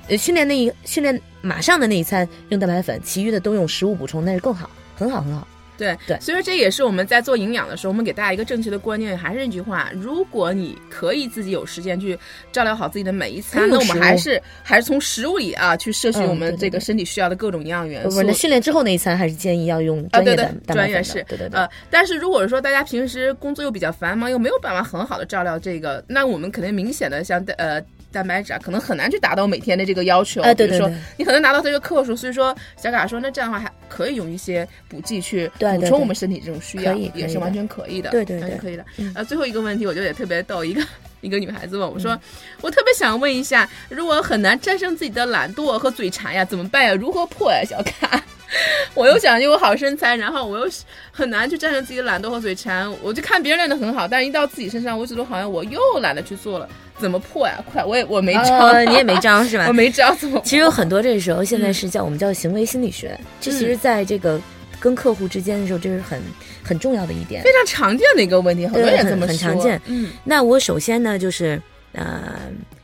[0.08, 5.46] 呃，训练那一训练马上的那一餐用蛋白粉，其余的都用食物补充，那是更好，很好，很好。
[5.76, 12.16] 对对所以说这也是我们在做营养的时候，我们给大家一个正确的观念，还是那句话，如果你可以自己有时间去
[12.52, 18.22] 照料好自己的每一餐，那我们还是还是从食物里啊去摄取嗯我们对对对这个身体需要的各种营养元素。
[18.22, 20.76] 不训练之后那一餐还是建议要用啊，对对专业的，蛋白粉的。
[20.76, 21.58] 专业是，对对对。
[21.58, 27.82] 呃，但是如果说大家平时工作又比较繁忙，又没有办法很好的照料这个，那我们肯定明显的像呃
[28.14, 30.40] 蛋白质啊，可能很难去达到每天的这个要求。
[30.40, 38.86] 比如说哎对对对你可能达到这个克数，所以说小卡说，那这样的话还可以用一些补剂去补充我们身体这种需要，也是完全可以的，对对对完全可以的。
[38.96, 40.80] 嗯呃，最后一个问题，我觉得也特别逗，一个。
[41.20, 42.20] 一个女孩子问我说
[42.60, 46.92] ：“我特别想问一下，如果很难战胜自己的懒惰和嘴馋呀，怎么办呀？
[46.92, 48.22] 如何破呀？”小卡，
[48.94, 50.70] 我又想有好身材，然后我又
[51.10, 52.90] 很难去战胜自己的懒惰和嘴馋。
[53.02, 56.68] 我就看别人练得很好，但是一到自己身上，我觉得好像我又懒得去做了。
[56.96, 57.62] 怎么破呀？
[57.72, 59.72] 快，我也我没招，哦， 你也没招是吧我？
[59.72, 60.42] 没招，怎么破？
[60.44, 64.40] 其实有很多这时候现在是叫我们叫行为心理学，这其实在这个
[64.78, 66.22] 跟客户之间的时候，这是很
[66.62, 67.42] 很重要的一点。
[67.42, 71.60] 非常常见的一个问题，很多人这么说很常见嗯那我首先呢，就是
[71.94, 72.38] 呃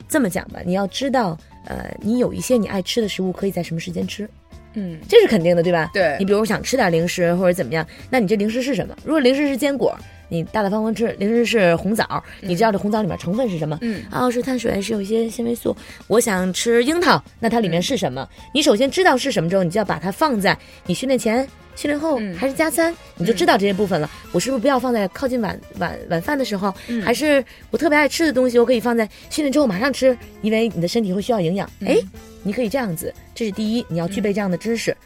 [0.09, 4.29] 这么讲吧，你要知道，呃，你有一些你爱吃的食物，可以在什么时间吃，
[4.75, 5.91] 嗯，这是肯定的，对吧？
[5.93, 8.95] 对你比如想吃点零食或者怎么样，那你这零食是什么？
[9.05, 9.97] 如果零食是坚果，
[10.29, 13.77] 你大大方方吃；零食是红枣，你知道这红枣里面成分是什么？
[13.83, 15.77] 嗯哦，是碳水，是有一些纤维素。
[16.07, 18.29] 我想吃樱桃，那它里面是什么？
[18.55, 20.57] 你首先知道是什么之后，你就要把它放在
[20.87, 21.45] 你训练前、
[21.75, 24.09] 训练后、嗯还是加餐，你就知道这些部分了。
[24.31, 26.73] 我是不是不要放在靠近晚晚晚饭的时候？
[26.87, 31.69] 嗯还是我特别爱吃的东西，我可以放在训练之后马上吃，因为你的身体会需要营养。
[31.81, 31.97] 嗯哎、
[32.43, 34.97] 你可以这样子，这是第一，你要具备这样的知识。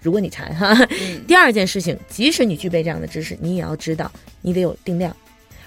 [0.00, 5.16] 如果你馋哈，嗯 第二件事情，即使你具备这样的知识，你也要知道你得有定量，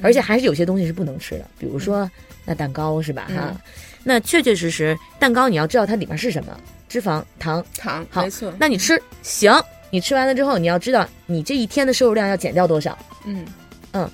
[0.01, 2.09] 而且还是有些东西是不能吃的，比如说
[2.43, 3.28] 那蛋糕是吧？
[3.30, 3.57] 哈嗯，
[4.03, 6.59] 那确确实实蛋糕你要知道它里面是什么，
[6.89, 7.65] 脂肪、糖。
[7.78, 9.53] 糖，好没错，那你吃行，
[9.89, 12.97] 你吃完了之后，你要知道你这一天的摄入量要减掉多少。
[13.26, 13.45] 嗯
[13.93, 14.09] 嗯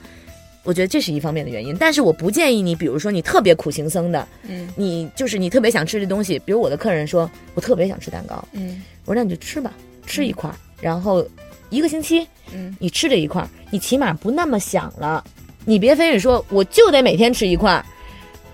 [0.64, 4.68] 我觉得这是一方面的原因，但是我不建议你，比如说你特别苦行僧的，嗯。
[4.76, 8.82] 你就是你特别想吃这东西，比如我的客人说，我特别想吃蛋糕，嗯。
[9.05, 9.74] 我说那你就吃吧，
[10.05, 11.26] 吃一块儿，然后
[11.70, 12.76] 一个星期嗯。
[12.80, 15.24] 你吃这一块儿，你起码不那么想了，
[15.66, 17.84] 你别非得说我就得每天吃一块儿，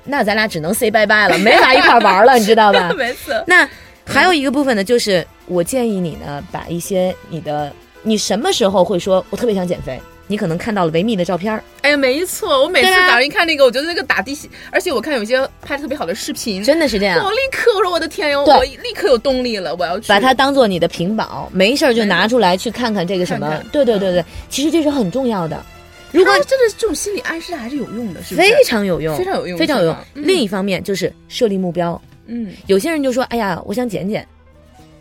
[0.06, 2.92] 那咱俩只能 say 拜拜了， 没法一块儿玩了，你知道吧？
[2.98, 3.68] 没错，那
[4.06, 17.32] 还有一个部分呢，就是我建议你呢，把一些你的你什么时候会说我特别想减肥，你可能看到了维密的照片儿，哎呀，没错，我每次早上一看那个，我觉得那个打地气，而且我看有些拍的特别好的视频，真的是这样我。
[17.32, 23.48] 立刻我说我的天呀，我立刻有动力了，我要去把它当做你的屏保，没事儿就拿出来去看看这个什么。
[23.48, 25.64] 看看对对对对，其实这是很重要的。
[26.12, 28.48] 如果真的这种心理暗示还是有用的，是不是？
[28.48, 29.96] 非常有用，非常有用非常有用。
[30.16, 34.28] 嗯另一方面就是设立目标，嗯有些人就说：“哎呀，我想减减。”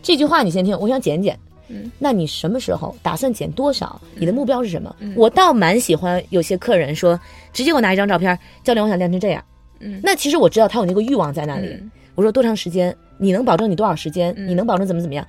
[0.02, 1.36] 这句话你先听，我想减减。
[1.68, 4.00] 嗯，那你什么时候打算减多少？
[4.14, 4.94] 你的目标是什么？
[5.00, 7.18] 嗯我倒蛮喜欢有些客人说，
[7.52, 9.44] 直接给我拿一张照片，教练，我想练成这样。
[9.80, 11.68] 嗯那其实我知道他有那个欲望在那里。
[11.68, 12.96] 嗯我说多长时间？
[13.18, 14.32] 你能保证你多少时间？
[14.38, 15.26] 嗯你能保证怎么怎么样？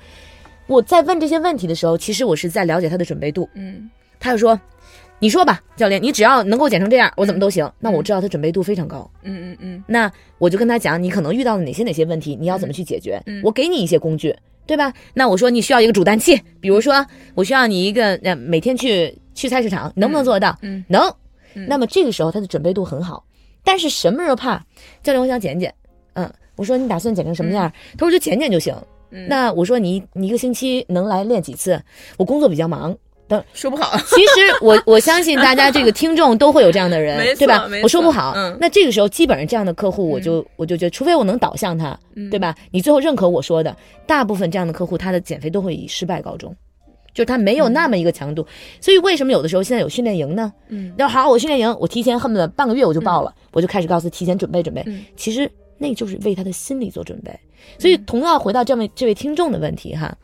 [0.68, 3.50] 我在问这些问题的时候，其实我是在了解他的准备度。
[3.56, 4.60] 嗯他就说
[5.20, 7.70] ：“你说吧，教练，你只要能够减成这样，我怎么都行。
[7.78, 9.10] 那我知道他准备度非常高。
[9.22, 13.22] 嗯嗯嗯那我就跟他讲，你可能遇到了哪些哪些问题，你要怎么去解决。
[13.28, 14.36] 嗯我给你一些工具，
[14.68, 14.94] 对吧？
[15.14, 20.56] 那我说你需要一个煮蛋器，比如说我需要你一个呃每天去去菜市场，能不能做得到？
[20.62, 21.02] 嗯能。
[21.56, 23.26] 嗯那么这个时候他的准备度很好，
[23.64, 24.64] 但是什么时候怕？
[25.02, 25.74] 教练，我想减减。
[26.14, 27.72] 嗯，我说你打算减成什么样？
[27.98, 28.76] 他说就减减就行。
[29.10, 31.82] 嗯，那我说你你一个星期能来练几次？
[32.18, 32.96] 我工作比较忙。
[33.54, 37.68] 说不好， 其实我我相信大家这个听众都会有这样的人 对吧？
[37.84, 38.58] 我说不好，嗯。
[38.60, 42.30] 那这个时候基本上这样的客户，我就、我就觉得，除非我能导向他，嗯。
[42.30, 42.56] 对吧？
[42.72, 43.76] 你最后认可我说的，
[44.06, 46.56] 大部分这样的客户，他的减肥都会以失败告终，
[47.14, 48.46] 就是他没有那么一个强度。
[48.80, 50.54] 所以为什么有的时候现在有训练营呢？
[50.70, 50.94] 嗯。
[50.98, 54.82] 要好，我训练营，我提前恨不得半个月我就报了，我就开始告诉提前准备准备。
[54.88, 55.04] 嗯。
[55.16, 57.32] 其实那就是为他的心理做准备。
[57.78, 60.16] 所以，同样回到这位这位听众的问题哈，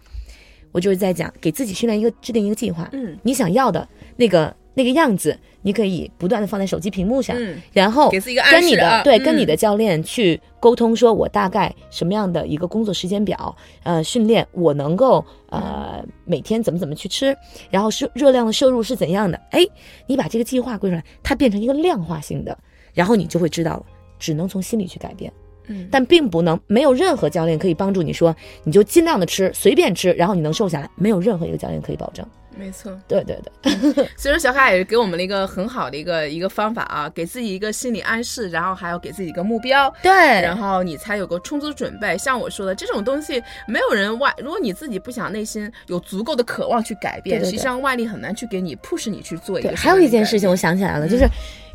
[0.74, 2.90] 我就是在讲给自己训练一个制定一个计划。
[2.92, 17.38] 嗯，你想要的那个那个样子，你可以不断的放在手机屏幕上，嗯然后给自己一个暗跟你示啊的对嗯跟你的教练去沟通，说我大概什么样的一个工作时间表，呃，训练我能够呃每天怎么怎么去吃，
[17.70, 19.40] 然后摄热量的摄入是怎样的？
[19.52, 19.64] 哎，
[20.08, 22.58] 你把这个计划归出来，它变成一个量化性的，
[22.94, 23.86] 然后你就会知道了，
[24.18, 25.32] 只能从心里去改变。
[25.68, 32.26] 嗯但并不能没有任何教练可以帮助你说，你就尽量的吃，随便吃，然后你能瘦下来，没有任何一个教练可以保证。
[32.58, 32.92] 没错。
[33.08, 33.74] 对对对，
[34.18, 42.18] 所以说， 小卡也是给我们了一个很好的一个一个方法啊，给自己一个心理暗示，然后还要给自己一个目标，对，然后你才有个充足准备。
[42.18, 49.76] 像我说的，这种东西没有人外，如果你自己不想内心有足够的渴望去改变，对对对实际上外力很难去给你 push 你去做一，个。
[49.76, 51.28] 还有一件事情我，想起来了，就是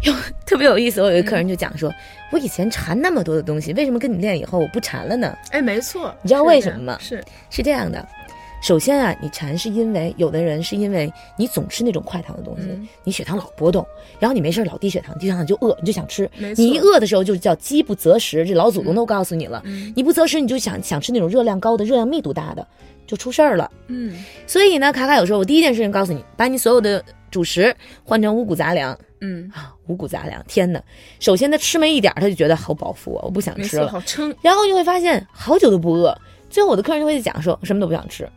[0.02, 0.14] 有
[0.46, 1.02] 特别有意思。
[1.02, 1.94] 我有一个客人就讲说，嗯
[2.30, 5.34] 我以前馋那么多的东西，为什么跟你练以后我不馋了呢？
[5.50, 8.06] 哎，没错，你知道为什么吗是，是这样的，
[8.60, 13.86] 首先啊，你馋是因为有的人是因为你总吃那种快糖的东西，嗯你血糖老波动，
[14.18, 16.28] 然后你没事儿老低血糖，低血糖你就饿，你就想吃。
[16.56, 19.62] 你一饿的时候就叫饥不择食，这老祖宗都告诉你了。
[19.64, 22.66] 嗯你不择食，你就想想吃那种热量高的、热量密度大的，
[23.06, 23.70] 就出事儿了。
[23.86, 30.80] 嗯所以呢，卡卡有时候我第一件事情告诉你，把你所有的主食换成五谷杂粮嗯，啊，五谷杂粮，天哪！
[31.18, 33.88] 首先他吃没一点儿，他就觉得好饱腹啊，我不想，吃了。
[33.88, 36.16] 好撑，然后你会发现好久都不饿，
[36.48, 38.28] 最后我的客人就会讲说，什么都不想吃，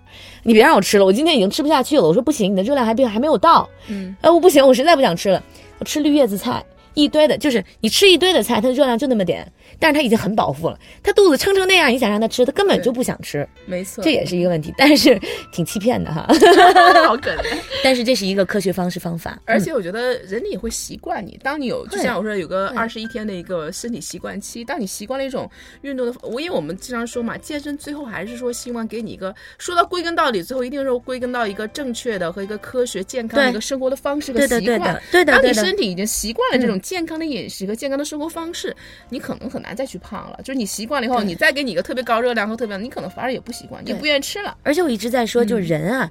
[0.44, 2.04] 你别让我吃了，我今天已经吃不下去了。
[2.04, 5.44] 我说不行，你的热量还并还没有到，嗯哎，我不行，我实在不想吃了，
[5.80, 6.64] 我吃绿叶子菜。
[6.94, 9.50] 一堆的，就是你吃一堆的菜，它的热量就那么点，
[9.82, 15.20] 但是他已经很饱腹了，他肚子撑成那样，你想让他吃，他根本就不想吃，没错，这也是一个问题，但是
[15.52, 16.28] 挺欺骗的哈。
[17.08, 17.58] 好可怜。
[17.84, 21.40] 但是这是一个科学方式方法，嗯而且我觉得人体也会习惯你。
[21.44, 25.50] 当你有，就像我说，有个会二十一天的一个身体习惯期，当你习惯了一种
[25.82, 35.02] 运动的，我因为我们经常说嘛，健身最后还是说希望给你一个，说到归根到底，最后一定是归根到一个正确的和一个科学健康的一个生活的方式和习惯对的。
[35.12, 38.76] 对的当你对身体已经习惯了这种健康的饮食和健康的生活方式，
[39.10, 40.40] 你可能很难再去胖了。
[40.44, 44.58] 就是你习惯了以后，你再给你一个特别高热量和特别，你可能反而也不习惯，也不愿意吃了。
[44.64, 46.10] 而且我一直在说，就是人啊，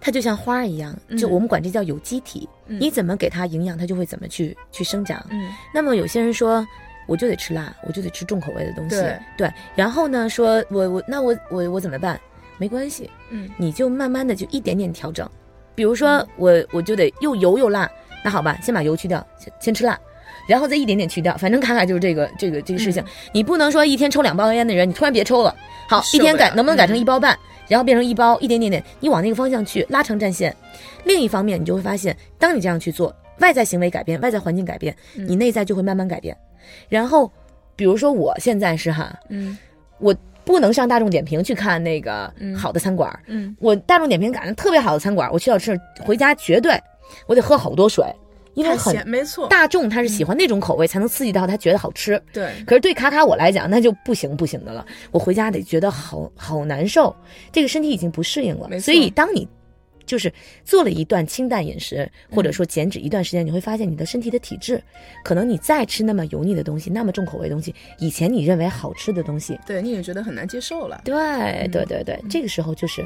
[0.00, 5.24] 它就像花一样，就嗯我们管这叫有机体，你怎么给它营养，它就会怎么去去生长。
[5.30, 6.66] 嗯那么有些人说。
[7.08, 8.96] 我就得吃辣，我就得吃重口味的东西。
[9.36, 12.18] 对然后呢，说我我那我我我怎么办？
[12.58, 15.28] 没关系，嗯你就慢慢的就一点点调整。
[15.74, 17.90] 比如说我我就得又油又辣，
[18.24, 19.98] 那好吧，先把油去掉，先先吃辣，
[20.46, 21.36] 然后再一点点去掉。
[21.36, 25.54] 反正卡卡就是这个这个这个事情，你不能说一天抽两包烟的人，你突然别抽了。
[25.88, 27.38] 好，一天改能不能改成嗯一包半，
[27.68, 30.54] 然后变成一包，一点点点，你往那个方向去拉长战线。
[31.04, 35.26] 另一方面，你就会发现，当你这样去做，外在行为改变，外在环境改变，嗯。
[35.28, 36.36] 你内在就会慢慢改变。
[36.88, 37.30] 然后，
[37.76, 39.58] 比如说我现在是哈，嗯
[39.98, 40.14] 我
[40.44, 42.54] 不能上大众点评去看那个嗯。
[42.54, 43.54] 好的餐馆，嗯。
[43.60, 46.80] 我大众点评赶上特别好的餐馆，我去到吃，回家绝对
[47.26, 48.04] 我得喝好多水，
[48.54, 52.20] 因为很没错，大众他是喜欢那种口味，才能刺激到他觉得好吃。
[52.32, 52.52] 对。
[52.66, 54.84] 可是对卡卡我来讲，那就不行不行的了。
[55.10, 57.14] 我回家得觉得好好难受，
[57.50, 59.48] 这个身体已经不适应了所以当你
[60.04, 60.30] 就是
[60.64, 64.82] 做了一段清淡饮食，或者嗯说减脂一段时间，你会发现你的身体的体质，
[65.24, 71.00] 可能你再吃那么油腻的东西，那么重口味的东西，以前你认为好吃的东西，对，你也觉得很难接受了。
[71.04, 73.02] 对嗯对对对，这个时候就是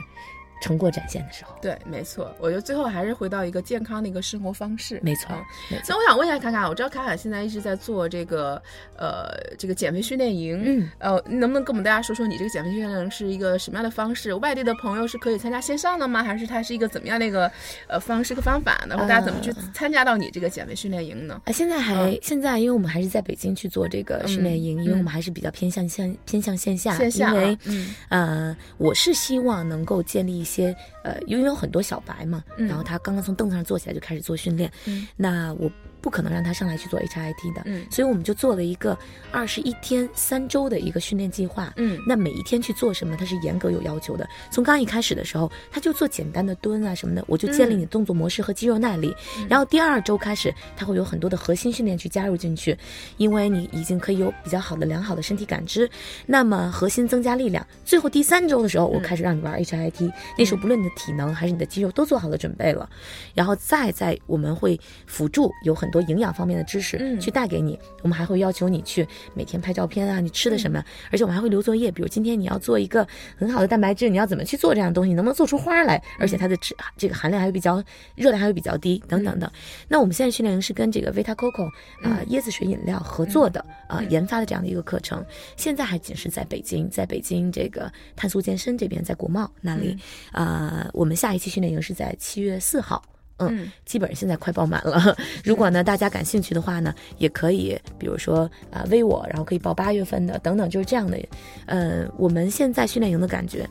[0.60, 1.54] 成果展现的时候。
[1.60, 4.98] 对，没错，我觉得最后还是回到一个健康的一个生活方式。
[5.02, 8.60] 没错啊，没错那我想问一下卡卡，我知道卡卡现在一直在做这个
[8.96, 9.28] 呃
[9.58, 14.32] 这个减肥训练营，嗯，呃，你能不能跟我们大家说说你这个减肥训练营是一个什么样的方式？
[14.34, 16.22] 外地的朋友是可以参加线上的吗？
[16.22, 17.50] 还是它是一个怎么样的一个
[17.86, 18.96] 呃方式和方法呢？
[18.96, 21.40] 或大家怎么去呃参加到你这个减肥训练营呢？
[21.44, 32.66] 啊，现在还、现在，因为我们还是在北京去做这个训练营，因为我们还是比较偏向线偏向线下，线下啊因为嗯呃，我是希望能够建立一些呃，因为有很多小白嘛，嗯。
[32.66, 35.06] 然后他刚刚从凳子上坐起来就开始做训练，嗯。
[35.16, 35.70] 那我
[36.06, 38.96] 不可能让他上来去做 HIT 的，嗯所以我们就做了一个
[39.32, 44.24] 二十一天三周的一个训练计划，嗯那每一天去做什么，它是严格有要求的。
[44.48, 49.12] 从刚一开始的时候，他就做简单的蹲啊什么的，我就建立你的动作模式和肌肉耐力。
[49.48, 52.78] 然后第二周开始，他会有很多的核心训练去加入进去，
[53.16, 55.90] 因为你已经可以有比较好的良好的身体感知。
[56.24, 62.88] 那么核心增加力量，最后第三周的时候，我开始让你玩 HIT，、那时候不论你的体能还是你的肌肉都做好了准备了，
[63.34, 65.95] 然后再在我们会辅助有很多。
[65.98, 67.78] 多营养方面的知识嗯去带给你。
[68.02, 76.02] 我们还会要求你去每天拍照片啊，你吃的什么，而且我们还会留作业，比如今天你要做一个很好的蛋白质，你要怎么去做这样的东西，能不能做出花来？
[76.18, 77.82] 而且它的脂这个含量还会比较
[78.14, 79.50] 热量还会比较低，等等等。
[79.88, 81.66] 那我们现在训练营是跟这个 Vita Coco
[82.02, 85.24] 啊、椰子水饮料合作的啊、研发的这样的一个课程，
[85.56, 89.96] 现在还仅是在北京，在北京这个碳素健身这边，在国贸那里，
[90.32, 93.02] 啊，我们下一期训练营是在七月四号。
[93.38, 95.16] 嗯，基本上现在快爆满了。
[95.44, 101.18] 如果呢大家感兴趣的话呢，也可以，比如说啊、微我，然后可以报八月份的等等，就是这样的。
[101.66, 103.68] 呃，我们现在训练营的感觉，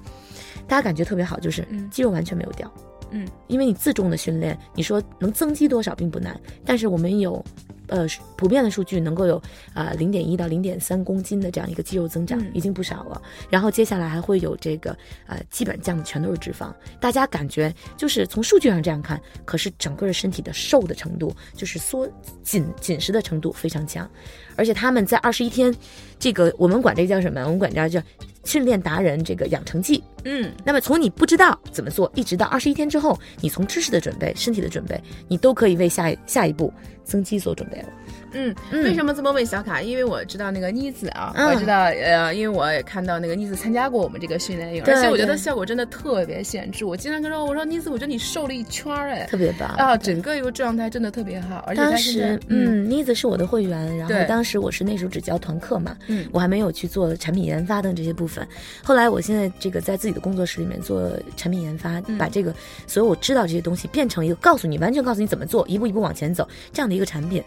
[0.68, 2.72] 大家感觉特别好，就是肌肉完全没有掉。
[3.12, 7.44] 嗯，因为你自重的训练，你说能增肌多少并不难，但是我们有，
[7.88, 9.42] 呃，普遍的数据能够有
[9.74, 12.52] 啊零点一到零点三公斤的这样一个肌肉增长，嗯。
[12.56, 13.22] 已经不少了。
[13.50, 22.10] 然后接下来还会有这个呃，基本降的全都是脂肪，大家感觉就是从数据上这样看，可是整个的身体的瘦的程度，就是缩
[22.44, 24.10] 紧紧实的程度非常强，
[24.56, 25.74] 而且他们在二十一天，
[26.20, 27.42] 这个我们管这叫什么？
[27.44, 28.02] 我们管这叫
[28.44, 30.04] 训练达人这个养成记。
[30.24, 37.90] 嗯那么从你不知道怎么做，一直到二十一天之后，你从知识的准备、身体的准备，你都可以为下一下一步增肌做准备了。
[38.36, 39.82] 嗯，嗯为什么这么问小卡？
[39.82, 46.86] 因为我知道那个妮子啊，嗯我知道呃，因为我也看到那个妮子参加过我们这个训练营，对而且我觉得效果真的特别显著。
[46.86, 58.46] 我经常跟她说，我说妮子，我觉得你瘦了一圈儿哎，特别棒啊，整个一个状态真的特别好，而且当时，嗯，妮子是我的会员，然后当时我是那时候只教团课嘛，嗯我还没有去做产品研发等这些部分。
[58.84, 62.54] 后来我现在这个在自己的工作室里面做产品研发，嗯把这个
[62.86, 67.44] 所有我知道这些东西变成一个告诉你，完全告诉你怎么做，一步一步往前走这样的一个产品。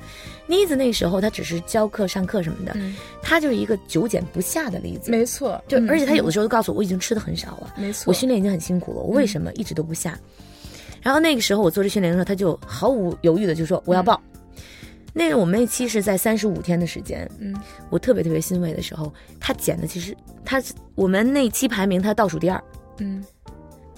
[0.46, 2.94] 妮子那时候他只是教课、上课什么的，嗯。
[3.20, 5.10] 她就是一个久减不下的例子。
[5.10, 7.74] 没错，就嗯而且他有的时候都告诉我，我已经吃的很少了。
[7.76, 10.18] 没错，我训练已经很辛苦了，我为什么一直都不下？
[11.02, 14.18] 然后那个时候我做这训练的时候，他就毫无犹豫的就说我要报。
[15.12, 17.54] 那个我们那期是在三十五天的时间，嗯。
[17.90, 20.62] 我特别特别欣慰的时候，他减的其实他
[20.94, 22.62] 我们那期排名他倒数第二，
[22.98, 23.24] 嗯，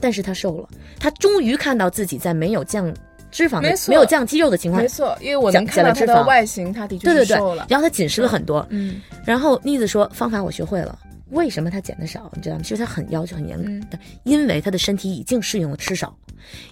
[0.00, 0.68] 但是他瘦了，
[0.98, 2.92] 他终于看到自己在没有降
[3.30, 10.98] 脂肪的没没有降肌肉的情况，没错，因为我减能看到她的外形，她的确对对对是瘦了，，然后他紧实了很多，嗯然后妮子说方法我学会了。
[11.30, 12.28] 为什么他减的少？
[12.34, 12.62] 你知道吗？
[12.64, 16.12] 其实他很要求很严格嗯的，因为他的身体已经适应了吃少，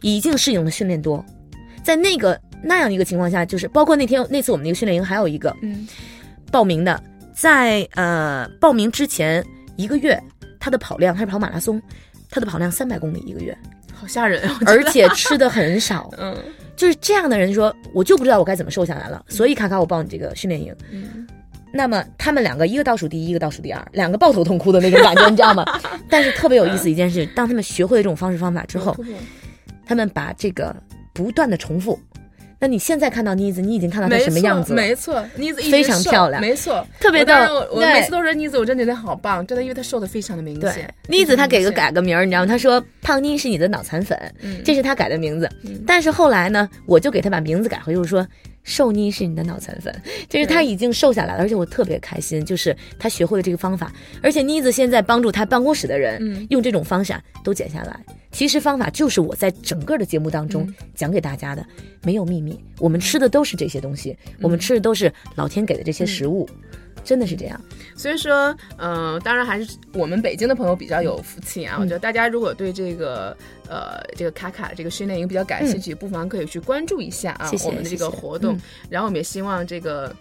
[0.02, 1.24] 已经适应了训练多，
[1.84, 5.86] 在那个那样一个情况下，就是包括那天那次我们那个训练营还有一个嗯
[6.50, 7.00] 报名的，
[7.32, 9.44] 在呃报名之前
[9.76, 10.20] 一个月，
[10.58, 11.80] 他的跑量他是跑马拉松，
[12.28, 13.77] 他的跑量三百公里一个月，好
[14.08, 16.34] 吓人而且吃的很少， 嗯
[16.76, 20.74] 就是这样的人说，我就不知道我该怎么瘦下来了，所以卡卡我报你这个训练营。
[20.90, 21.26] 嗯
[21.70, 25.64] 那么他们两个，一个倒数第一，一个倒数第二，两个抱头痛哭的那种感觉，你知道吗？
[26.08, 28.96] 但是特别有意思一件事，当他们学会了这种方式方法之后，
[29.84, 30.74] 他们把这个
[31.12, 31.98] 不断的重复。
[32.60, 34.82] 那你现在看到妮子，你已经看到她什么样子了？
[34.82, 42.46] 没错，妮子非常漂亮没错，特别我当时逗我我每次都说妮子，我真的觉得好棒，真的，因为她瘦的非常的明对显。，妮子她给个改个名儿，你知道吗？
[42.46, 45.48] 她说胖妮是你的脑残粉，嗯这是她改的名字。
[45.64, 48.26] 嗯但是后来呢，我就给她把名字改回，就是说
[48.68, 49.92] 瘦妮是你的脑残粉，
[50.28, 53.90] 就是他已经瘦下来了，而且我特别开心，就是他学会了这个方法，
[54.22, 56.46] 而且妮子现在帮助他办公室的人、嗯。
[56.50, 57.98] 用这种方法都减下来。
[58.30, 60.74] 其实方法就是我在整个的节目当中嗯。
[60.94, 61.66] 讲给大家的，
[62.02, 66.46] 没有秘密，我们吃的都是这些东西，我们吃的都是老天给的这些食物，
[67.04, 67.60] 真的是这样。
[67.96, 71.76] 所以说，嗯、当然还是我们北京的朋友比较有福气啊。
[71.80, 73.36] 我觉得大家如果对这个
[73.68, 78.54] 呃这个卡卡这个训练营比较感兴趣，不妨可以去关注一下啊我们的这个活动。
[78.54, 80.14] 嗯然后我们也希望这个。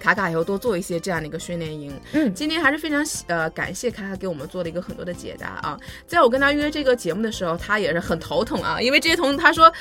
[0.00, 1.92] 卡卡以后多做一些这样的一个训练营。
[2.12, 5.78] 嗯今天还是非常喜呃感谢卡卡给我们做了一个很多的解答啊。
[6.06, 9.72] 在我跟他约这个节目的时候，他也是很头疼啊，因为这些同他说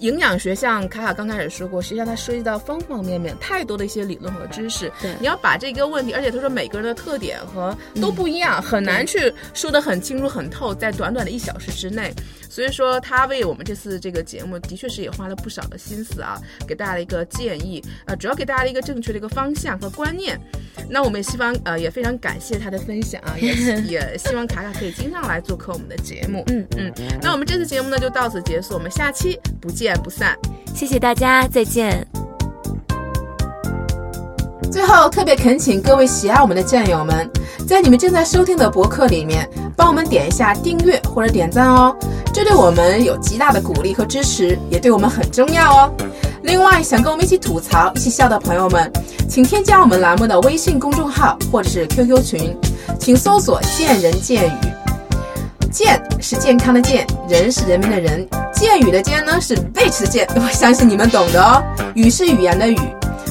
[0.00, 4.90] 营养学像卡卡刚开始说过，实际上它涉及到方方面面太多的一些理论和知识。
[5.00, 12.12] 对你要把这个问题，而且他说每个人的特点和都不一样，很难去说得很清楚很透，在短短的一小时之内。
[12.48, 20.40] 所以说，他为我们这次这个节目的确是也花了不少的心思啊，给大家的一个建议，呃，主要给大家的一个正确的一个方向和观念。
[20.88, 26.44] 那我们也希望呃也非常感谢他的分享啊， 也也希望卡卡可以经常来做客我们的节目。
[26.48, 30.38] 嗯嗯，那我们这次节目呢就到此结束，我们下期不见不散。
[30.74, 32.35] 谢谢大家，再见。
[34.76, 37.26] 最后，特别恳请各位喜爱我们的战友们，
[37.66, 41.96] 在你们正在收听的博客里面，帮我们点一下订阅或者点赞哦，
[42.30, 45.90] 这对我们有极大的鼓励和支持，也对我们很重要哦。
[46.42, 48.92] 另外，想跟我们一起吐槽、一起笑的朋友们，
[49.30, 52.54] 请添加我们栏目的微信公众号或者是 QQ 群，
[53.00, 54.52] 请搜索“见人见语”。
[55.72, 61.62] 健是健康的健，人是人民的人，剑语的剑呢是 bitch 的剑，我相信你们懂的哦。
[61.94, 62.76] 语是语言的语。